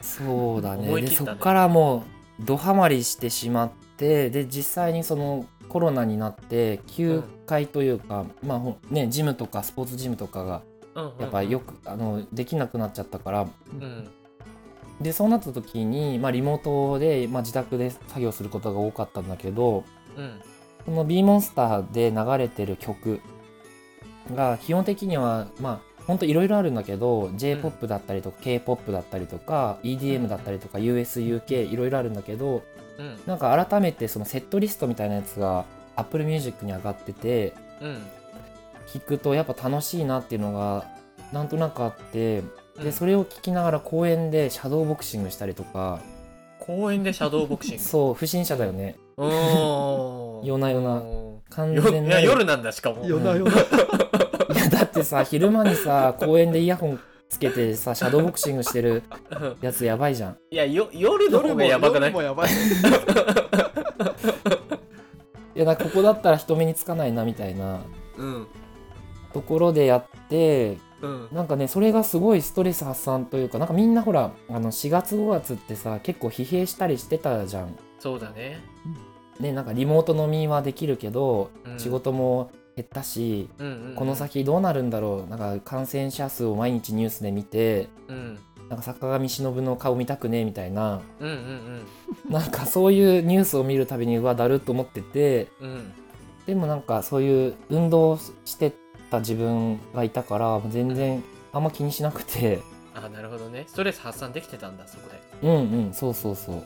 [0.01, 0.87] そうだね。
[0.87, 1.01] ね。
[1.01, 2.05] でそっからも
[2.39, 10.61] うドハマりしてしまってで実際にそのコロナになって休会というか、まあほねジムとかスポーツジムとかが
[11.19, 14.07] やっぱよく、あのできなくなっちゃったからうん
[15.03, 19.83] でそうなった時に、まあ、リモートで、まあ、自宅で作業することが多かったんだけど
[20.17, 20.41] うん。
[20.85, 23.21] この B モンスターで流れてる曲
[24.35, 32.63] が基本的にはまあほんといろいろあるんだけど J-POP だったりとか K-POP だったりとか EDM だったりとか USUK いろいろあるんだけど
[32.97, 33.19] うん。
[33.25, 38.03] なんか改めてそのセットリストみたいなやつが Apple Music に上がっててうん。
[38.87, 40.85] 聞くとやっぱ楽しいなっていうのが
[41.31, 42.51] なんとなくあってうん
[42.81, 45.99] でそれを聞きながら公園でシャドーボクシングしたりとか。
[46.59, 47.83] 公園でシャドーボクシング？
[47.83, 48.95] そう不審者だよね。
[49.17, 50.45] おー。
[50.47, 50.95] 夜な夜な。
[50.95, 53.05] お完全ないや夜なんだしかも。
[53.05, 53.51] 夜な夜な。
[53.61, 56.99] いやだってさ昼間にさ公園でイヤホン
[57.29, 59.55] つけてさシャドーボクシングしてるうん。
[59.61, 60.37] やつやばいじゃん。
[60.51, 62.11] いやよ夜の方がやばくない？
[62.11, 62.49] 夜もやばい。
[65.55, 67.81] いやここだったら人目につかないなみたいな
[68.17, 68.47] うん。
[69.33, 71.27] ところでやってうん。
[71.31, 77.77] なんかねそれがすごいストレス発散というかなんかみんなほらあの4月5月ってさ結構疲弊したりしてたじゃん。
[77.99, 78.61] そうだね。
[79.39, 81.79] ねなんかリモート飲みはできるけど、うん。
[81.79, 83.95] 仕事も減ったしうんうんうん。
[83.95, 85.29] この先どうなるんだろう。
[85.29, 88.39] なんか感染者数を毎日ニュースで見てうん。
[88.69, 91.01] なんか坂上忍の顔見たくねえみたいな。
[91.19, 91.85] うんうん
[92.29, 95.49] なんかそういうニュースを見るたびにうわだるっと思ってて。
[95.59, 95.93] うんうん。
[96.45, 98.73] でもなんかそういう運動して
[99.13, 102.61] た自分がいたから全然あんま気にしなくて。
[102.95, 103.65] あなるほどね。
[103.67, 105.09] ストレス発散できてたんだそこ
[105.41, 105.47] で。
[105.47, 106.63] うんうんそうそうそう。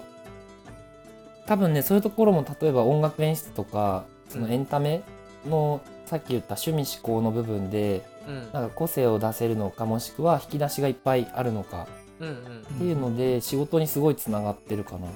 [1.46, 5.02] 多分ねそういうところも例えば音楽演出とかそのエンタメ
[5.48, 8.52] の、さっき言った趣味思考の部分でうん。
[8.54, 11.88] なんか個性を出せるのかもしくは引き出しがいっぱいあるのか
[12.20, 12.36] うんうん。
[12.36, 12.38] っ
[12.78, 15.08] ていうので仕事にすごいつながってるかな。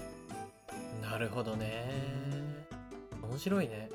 [1.10, 1.86] なるほどね。
[3.22, 3.90] 面白いね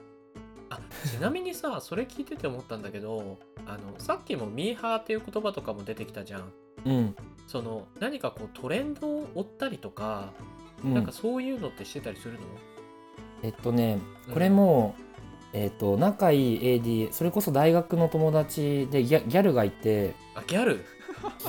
[0.71, 6.53] あちなみにさそれ聞いてて思ったんだけどあのさっきもミーハーっていう言葉とかも出てきたじゃん。
[6.85, 10.33] うん、その何かこうトレンドを追ったりとか、
[10.85, 12.41] うん、なんかそういうのってしてたりするの？
[13.43, 13.99] えっとね
[14.29, 14.35] うん。
[14.35, 14.95] これも、
[15.53, 20.85] えっと仲いい AD それこそ大学の友達でギャギャルがいてあギャル？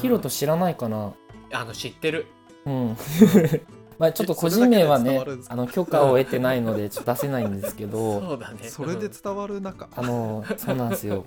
[0.01, 1.13] ヒロト知らないかな。
[1.51, 2.27] あの知ってる。
[2.65, 2.97] うん
[3.99, 8.69] まあちょっと個人名はねあの許可を得てないのでちょっと出せないんですけど そうだね。
[8.69, 11.25] それで伝わる中あのそうなんですよ。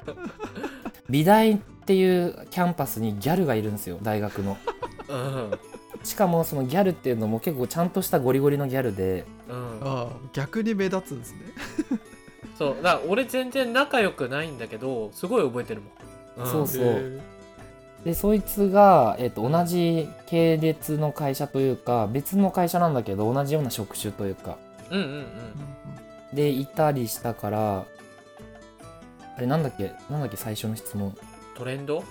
[1.09, 4.57] 美大っていうキャンパスにギャルがいるんですよ大学の。
[5.09, 5.51] うん。
[6.05, 9.25] しかもそのギャルっていうのも結構ちゃんとしたゴリゴリのギャルで。
[9.49, 9.81] うん。
[9.83, 11.39] ああ逆に目立つんですね。
[12.57, 12.77] そう。
[12.77, 15.83] だから俺全然仲良くないんだけどすごい覚えてる
[16.37, 16.51] もん、ん。
[16.51, 16.85] そうそう。
[16.85, 17.21] へ
[18.05, 24.57] でそいつが、えっと同じ系列の会社というか別の会社なんだけど同じような職種というか。
[24.91, 25.25] うんうんうん。
[26.33, 27.85] ーでいたりしたから
[29.37, 31.17] あれなんだっけなんだっけ最初の質問。
[31.55, 32.03] トレンド？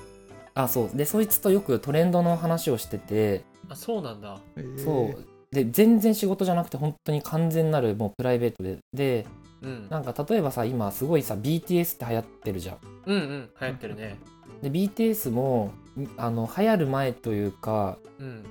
[0.55, 0.97] あそう。
[0.97, 3.43] でそいつとよくトレンドの話をしてて。
[3.69, 4.39] あそうなんだ。
[4.83, 5.25] そう。
[5.51, 8.77] で全然仕事じゃなくて本当に完全なるもうプライベートで。
[8.93, 9.25] で
[9.61, 9.87] うん。
[9.89, 12.77] なんか例えばさ今すごいさ BTS って流行ってるじゃん。
[13.05, 13.49] うんうん。
[13.59, 14.19] 流行ってるね。
[14.61, 18.45] で BTS もんあの流行る前というかうん。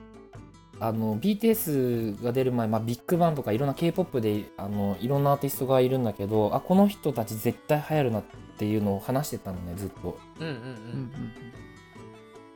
[0.80, 8.22] あの BTS が出る前、まあ、ビッグバンとかいろんな K-POP であのいろんなアーティストがいるんだけどあこの人たち絶対流行るなっ
[8.58, 10.18] ていうのを話してたのねずっと。
[10.38, 10.56] うんうんうん。
[10.56, 11.12] うん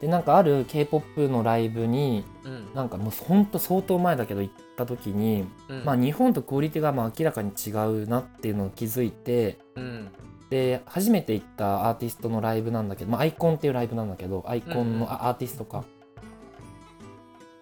[0.00, 2.52] でなんかある K-POP のライブにうん。
[2.52, 5.84] うんなんかもうほんと相当前だけど行った時に、うん。
[5.84, 10.08] まあ、日本とクオリティがまあ明らかに違うなっていうのを気づいてうん。
[10.50, 14.98] で初めて行ったアーティストのライブなんだけど、まあ、アイコンっていうライブなんだけどアイコンうんうん。
[15.00, 15.84] の、あアーティストか。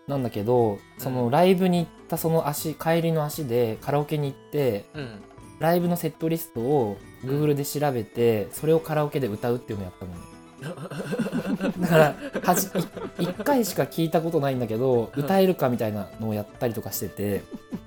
[0.09, 5.23] なんだけどそのライブに行ったその足帰りの足でカラオケに行ってうん。
[5.61, 10.19] ライブのセットリストを Google で調べてそれをカラオケで歌うっていうのをやったのね
[11.81, 15.25] だからはじ1回しか聞いたことないんだけどうん。
[15.25, 17.43] 歌えるかみたいなのをやったりとかしてて。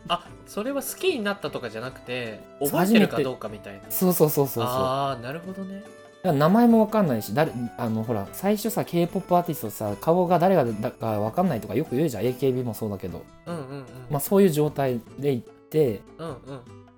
[0.07, 3.79] あそれは好きになったとかじゃなくて覚えてるかどうかみたいな。
[3.89, 4.73] そうそうそうそうそう。
[4.73, 5.83] ああなるほどね。
[6.23, 12.23] 名前もわかんないし誰あのほら最初さ k p o p アーティストさ顔が誰がだかわかんないとかよく言うじゃん。
[12.23, 13.85] AKB もそうだけど、うんうんうん。
[14.09, 16.35] まあ、そういう状態で行ってうんうん。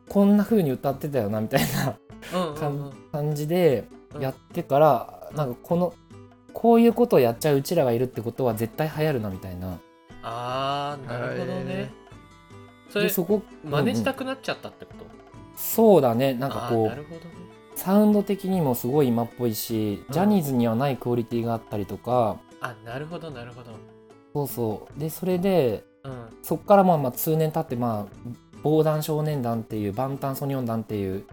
[0.10, 1.98] こんな風に歌ってたよなみたいな
[2.40, 5.94] うん感じでうんやってから、なんかこの
[6.54, 9.78] こういうことをやっちゃううちらがいるってことは絶対流行るなみたいな。
[10.24, 11.92] ああなるほどね。
[12.90, 15.06] それでそこ真似したくなっちゃったってこと？
[15.56, 16.34] そうだね。
[16.34, 17.26] なんかあこうーなるほどね。
[17.76, 20.14] サウンド的にもすごい今っぽいしうん。
[20.14, 23.72] ジャニーズにはないクオリティがあったりとか、あなるほどなるほど。
[24.34, 25.00] そうそう。
[25.00, 26.28] でそれでうん。
[26.42, 28.30] そっからまあまあ数年経ってまあ
[28.64, 31.26] 防弾少年団っていうバンタンソニョン団っていう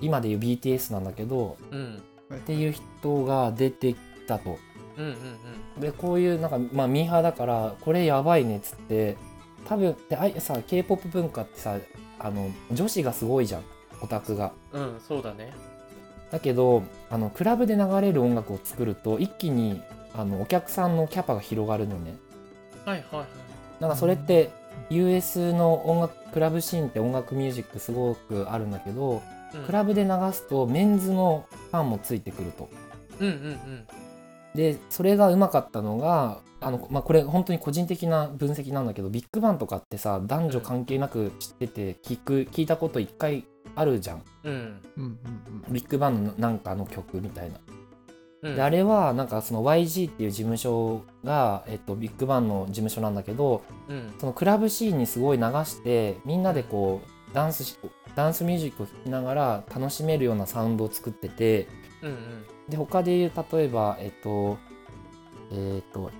[0.00, 2.02] 今でいう BTS なんだけどうん
[2.34, 4.58] っていう人が出てきたと。
[4.96, 5.14] うんうん
[5.80, 9.16] でこういうなんかまあミーハーだからこれやばいねっつって
[9.64, 11.76] 多分であいさ k p o p 文化ってさ
[12.18, 13.64] あの女子がすごいじゃん。
[14.00, 14.52] オタクが。
[14.72, 15.52] うんうんそうだね。
[16.30, 19.80] だけどあのクラブで流れる音楽を作ると一気に
[20.14, 22.16] あのお客さんのキャパが広がるのね。
[22.84, 23.26] はいはいはい。
[23.80, 24.50] なんかそれって
[24.90, 29.20] US の音楽クラブシーンって音楽ミュージックすごくあるんだけどうん
[29.66, 32.68] クラブで流すとメンズのファンもついてくると。
[33.20, 33.86] うんうんうん。
[34.54, 43.44] でそれがうまかったのがあの、まあ、これ本当に個人的な分析なんだけどビッグバンとかってさ男女関係なく知ってて聞く聞いたこと一回
[43.74, 44.22] あるじゃん。
[44.44, 44.52] うん。
[44.96, 45.18] うんうん
[45.70, 47.60] ビッグバンのなんかの曲みたいな。
[48.42, 48.56] うん。
[48.56, 54.14] であれはなんかその YG っていう事務所が、えっと、ビッグバンの事務所なんだけどうん。
[54.18, 57.76] そのクラブシーンにすごい流してみんなでこうダンスし
[58.14, 61.68] ダンスミュージックを聴きながら楽しめるようなサウンドを作ってて
[62.02, 62.44] うんうん。
[62.68, 64.58] で他で言う例えばえっと
[65.50, 66.10] えっ、と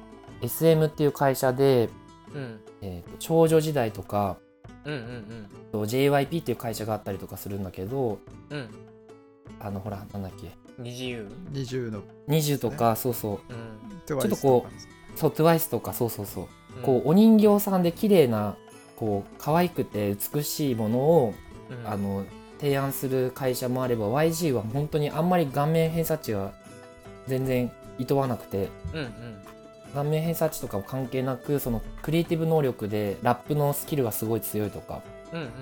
[0.40, 1.90] SM っていう会社で、
[2.34, 2.60] うん。
[2.82, 4.38] えーと少女時代とか
[4.84, 8.18] うんうんと JYP っていう会社があったりとかするんだけど
[8.50, 8.58] うん。
[8.58, 8.70] うん
[9.60, 10.52] あのほらなんだっけ？
[10.78, 12.02] 二自由20の。
[12.28, 13.52] 20とか、そうそう。
[13.52, 14.00] うん。
[14.06, 14.66] ちょっとこ
[15.16, 16.46] そう TWICE とかそうそうそう、
[16.76, 16.82] うん。
[16.82, 18.56] こうお人形さんで綺麗な
[18.98, 21.34] こう可愛くて美しいものを、
[21.70, 21.88] うん。
[21.88, 22.24] あの
[22.60, 26.50] 提案する会社もあれば YG は本当にあんまり顔面偏差値が
[27.28, 29.38] 全然いとわなくてうんうん。
[29.94, 35.02] 顔面偏差値とかも関係なくそのクリエイティブ能力でラップのスキルがすごい強いとか。
[35.32, 35.52] うんうんうん。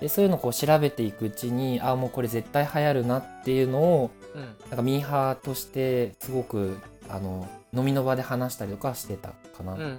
[0.00, 4.42] でそういうのをこう調べていくうちにああもうこれ絶対流行るなっていうのをうん。
[4.42, 6.78] なんかミーハーとしてすごく
[7.10, 9.98] あの飲みの場で話したりとかしてたかな、うんうんうんうん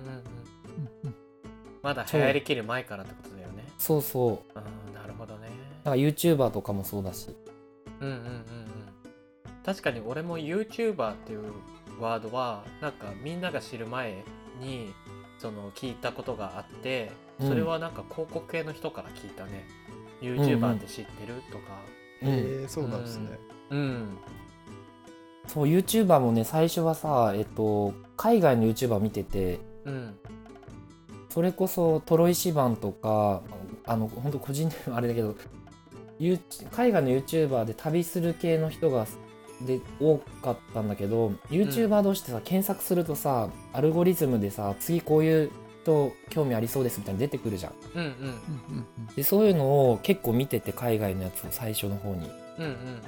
[1.88, 3.64] まだ流行りきる前からってことだよね。
[3.78, 4.60] そうそう。
[4.60, 5.48] うんなるほどね。
[5.86, 7.30] なんか YouTuber とかもそうだし。
[8.02, 8.44] うんうんうんうん。
[9.64, 11.44] 確かに俺も YouTuber っていう
[12.02, 14.22] ワードはなんかみんなが知る前
[14.60, 14.94] に
[15.40, 17.10] その聞いたことがあって
[17.40, 19.66] それはなんか広告系の人から聞いたね、
[20.22, 21.64] YouTuber って知ってるとか。
[22.22, 23.30] うん、えー、そうなんですね。
[23.70, 24.18] うん。
[25.48, 30.20] そう YouTuber もね最初はさえっと海外の YouTuber 見ててうん
[31.38, 33.44] それこそトロイシバンとか
[33.86, 35.36] あの本当個人的にはあれだけど
[36.72, 39.06] 海外の YouTuber で旅する系の人が
[39.62, 45.52] で多かったんだけど YouTuber 同士ってさ、検索するとさアルゴリズムでさ次こういう
[45.84, 48.10] 人興味ありそうですみたいに出てくるじゃんうんうん。
[48.10, 49.16] うんうん。
[49.16, 52.32] でそういうのを結構見てて海外のやつを最初の方に。
[52.58, 53.02] うんうん。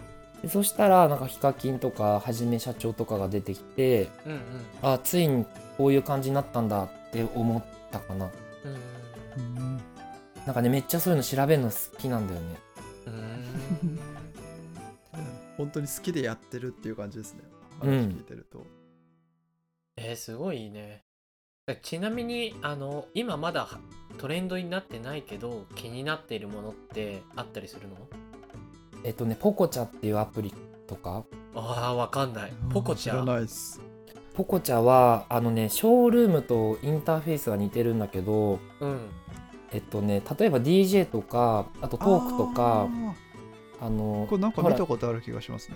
[0.43, 4.39] でそしたらなんかヒカキンとかはじめ社長とかが出てきてうんうん。
[4.84, 5.47] あついに
[5.80, 8.29] こういう感じになったんだって思ったかな。
[8.65, 9.43] うん。
[9.43, 9.57] うん。
[9.57, 9.81] うん
[10.45, 12.55] なんかねめっちゃそういうの調べるの好きなんだよね。
[13.05, 13.99] うん。
[15.57, 17.41] 本当に好きでやってるっていう感じですね。
[17.83, 17.89] うん。
[17.89, 18.65] 話聞いてると。
[19.97, 21.03] えー、すごいね。
[21.83, 23.67] ちなみにあの今まだ
[24.17, 27.95] トレンドになってないけど気になっているものってあったりするの？
[29.03, 30.51] えっとねポコチャっていうアプリ
[30.87, 31.25] とか？
[31.53, 32.53] あーわかんない。
[32.71, 33.11] ポコチャ。
[33.11, 33.79] 知らないっす。
[34.39, 39.09] ポコチャはあのねショールームとインターフェースが似てるんだけどうん。
[39.73, 42.87] えっとね例えば DJ とかあとトークとか
[43.81, 45.75] ああのーこれなんか見たことある気がしますね。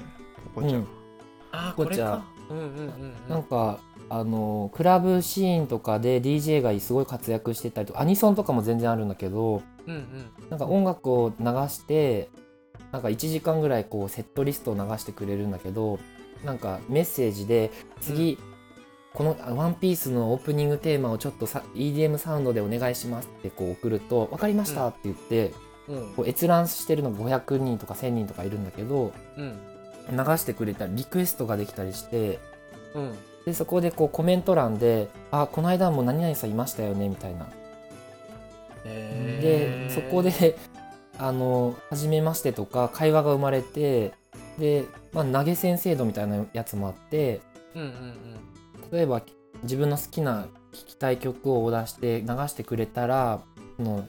[0.56, 2.22] ポコチャ。
[2.50, 3.14] うん。
[3.28, 10.50] なんかあのクラブシーンとかで DJ がすごい活躍してたりとかアニソンとかも全然あるんだけどうんうん。
[10.50, 12.30] なんか音楽を流して
[12.94, 16.00] なんか1時間ぐらいこうセットリストを流してくれるんだけど
[16.46, 18.38] なんかメッセージで次、
[19.14, 25.54] この「ワンピースのオープニングテーマをちょっとさ EDM サウンドでお願いしますってこう送ると「分かりました」って言って、
[25.88, 26.14] うん。
[26.16, 29.60] こう閲覧してるのが500人とか1000人とかいるんだけどうん。
[30.12, 32.40] 流してくれたりリクエストができたりして
[32.96, 33.14] うん。
[33.46, 37.48] でそこでこうコメント欄で「あこの間も何々さんいましたよね」みたいな。
[38.84, 40.58] でそこで
[41.18, 44.12] あの「はじめまして」とか会話が生まれて
[44.58, 47.42] で、まあ、投げ銭制度みたいなやつもあって
[47.76, 48.53] うんうんうん
[48.94, 49.24] 例えば
[49.64, 53.42] 自分の好きな聴きたい曲をオーダーして流してくれたら
[53.78, 54.08] その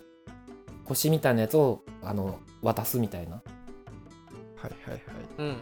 [0.85, 3.45] 星みたいなやつをあの渡すみたいなはい
[4.63, 5.01] はいはい。
[5.39, 5.59] うんうんうん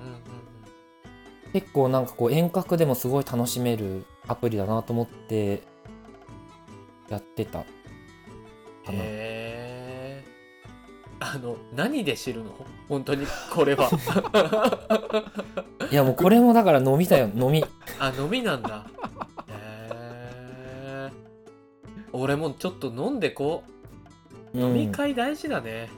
[1.52, 5.62] 結構なんかこう遠隔でもすごい楽しめるアプリだなと思って
[7.10, 7.64] やってたか
[8.86, 8.92] な。
[8.92, 9.61] へえ
[11.24, 12.50] あの何で知るの？
[12.88, 13.88] 本当にこれは。
[15.90, 17.64] いやもうこれもだから飲みだよ飲み。
[18.00, 18.86] あ飲みなんだ。
[19.48, 21.10] へえ
[22.12, 23.62] 俺もちょっと飲んでこ
[24.52, 24.58] う。
[24.58, 25.88] 飲みうん会大事だね。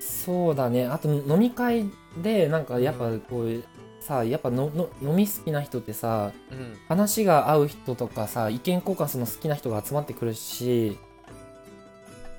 [0.00, 0.86] そうだね。
[0.86, 1.88] あと飲み会
[2.22, 3.64] でなんかやっぱこう、
[4.00, 6.76] さやっぱのの飲み好きな人ってさうん。
[6.88, 10.98] 話が合う人とかさ意見交換するの好きな人が集まってくるし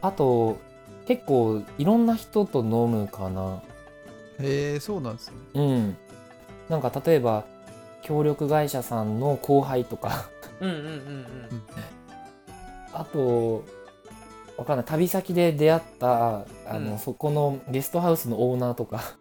[0.02, 0.60] あと
[1.08, 3.62] 結構いろんな人と飲むかな。
[4.40, 5.36] へえ、そうなんですね。
[5.54, 5.98] うん。
[6.70, 7.46] なんか例えば
[8.02, 10.30] 協力会社さんの後輩とか。
[10.60, 11.64] うんうんうんうん。
[12.94, 13.64] あと
[14.58, 14.86] わかんない。
[14.86, 17.00] 旅先で出会ったあの、うん。
[17.00, 19.18] そこのゲストハウスのオーナーとか。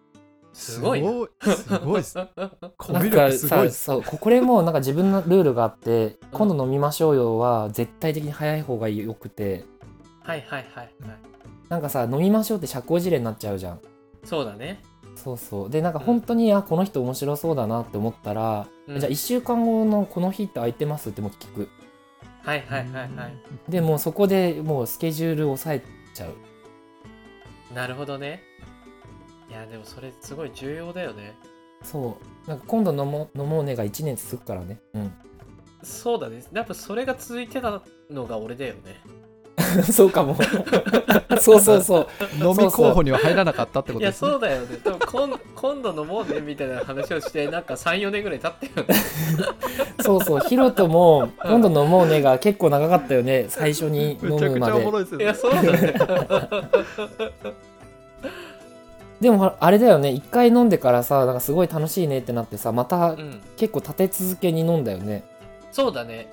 [0.53, 1.03] すごい。
[1.03, 1.09] な
[1.55, 2.19] すごいっす。
[2.79, 3.77] コミュなんか力すごいっす。
[3.77, 4.03] さそう。
[4.03, 6.19] ここれもなんか自分のルールがあって、うん。
[6.33, 9.65] 今度飲みましょうよは絶対的に早い方がよくて。
[10.23, 11.36] はいはいはいはい
[11.69, 13.81] なんかさ飲みましょうって社交辞令になっちゃうじゃん。
[14.25, 14.83] そうだね、
[15.15, 15.71] そうそう。
[15.71, 19.01] でなんか本当に、あこの人面白そうだなって思ったら、うん。
[19.01, 21.69] じゃあ1週間後のこの日って空いてますってもう聞く。
[22.43, 23.35] はいはいはいはい。
[23.69, 25.83] でもうそこでもうスケジュールを抑え
[26.15, 27.75] ちゃう。
[27.75, 28.43] なるほどね。
[29.49, 31.35] いやでもそれすごい重要だよね。
[31.83, 32.49] そう。
[32.49, 34.81] なんか今度飲もう飲もうねが1年続くからね。
[34.95, 35.13] うん。
[35.83, 36.45] そうだね。
[36.53, 39.01] やっぱそれが続いてたのが俺だよね
[39.93, 40.37] そうかも。
[41.41, 42.09] そうそうそう。
[42.39, 44.31] 飲み候補には入らなかったってこいやとですね。
[44.31, 44.79] そうだよね。
[44.83, 44.99] 多分
[45.29, 48.95] 今今度飲もうねみたいな話をしてなんか34年ぐらい経ったよね。
[50.01, 50.41] そうそう。
[50.41, 53.47] ヒロトも今度飲もうねが結構長かったよね。
[53.49, 55.25] 最初に飲めちゃくちゃおもむまでろいですよね。
[55.25, 55.95] いやそうだね。
[59.21, 60.11] でもあれだよね。
[60.11, 63.41] 一回飲んでからさなんかすごい楽しいねってなってさまたうん。
[63.57, 65.25] 結構立て続けに飲んだよね。
[65.73, 66.27] そうだね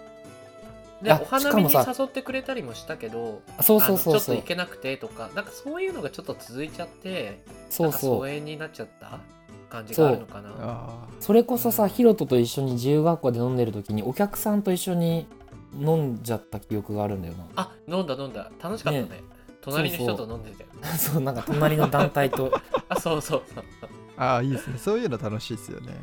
[1.04, 4.14] であお花見に誘ってくれたりもしたけどそうそうそうそう。
[4.14, 9.20] あのちょっと行けなくてとかなんかそういうのがちょっと続いちゃってそうなんかそう疎遠になっちゃった
[9.70, 10.50] 感じがあるのかな。
[10.58, 15.28] あそれこそさヒロトと一緒に自由学校で飲んでる時にお客さんと一緒に
[15.78, 17.46] 飲んじゃった記憶があるんだよな。
[17.56, 18.50] あ飲んだ飲んだ。
[18.62, 19.06] 楽しかったね。
[19.06, 19.24] ね
[19.62, 20.70] 隣の人と飲んでたよ。
[20.98, 21.22] そう。
[21.22, 22.54] なんか隣の団体と。
[22.90, 23.64] あそうそうそう。
[24.18, 24.78] ああいいですね。
[24.78, 25.94] そういうの楽しいですよね。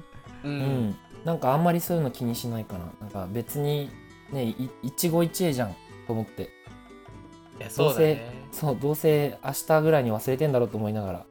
[0.44, 0.96] う、うんん。
[1.24, 2.86] なんかあんまりそういうの気にしないかな。
[3.01, 3.90] なんか別に
[4.33, 5.76] ねい一期一会じゃん
[6.07, 6.51] と思って。
[7.59, 8.49] いやそうだね。
[8.53, 11.26] そうどうせ明日ぐらいに忘れてんだろうと思いながら。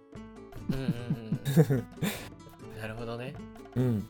[0.70, 1.88] うんうんうん
[2.80, 3.34] なるほどね。
[3.76, 4.08] うん。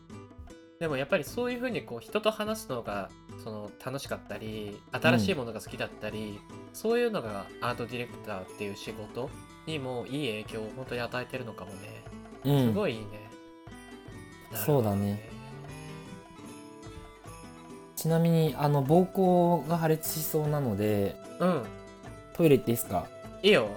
[0.78, 3.10] でもやっぱりそういうふうにこう人と話すのが
[3.44, 6.40] その楽しかったり新しいものが好きだったり、
[6.72, 9.28] そういうのがアートディレクターっていう仕事
[9.66, 12.04] にもいい影響を本当に与えてるのかもね。
[12.44, 12.66] うん。
[12.68, 13.06] すごいいいね、
[14.54, 15.39] そうだね
[18.00, 21.70] ちなみにあの膀胱が破裂しそうなのでなるほどね
[22.32, 23.06] トイレ行っていいですか？
[23.42, 23.68] うんいいよ。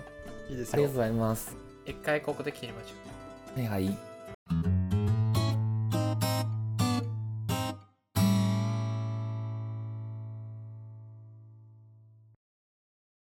[0.49, 0.73] いいですよ。
[0.75, 1.55] ありがとうございます。
[1.85, 2.93] 一回ここで切りましょ
[3.57, 3.59] う。
[3.59, 3.97] はいはい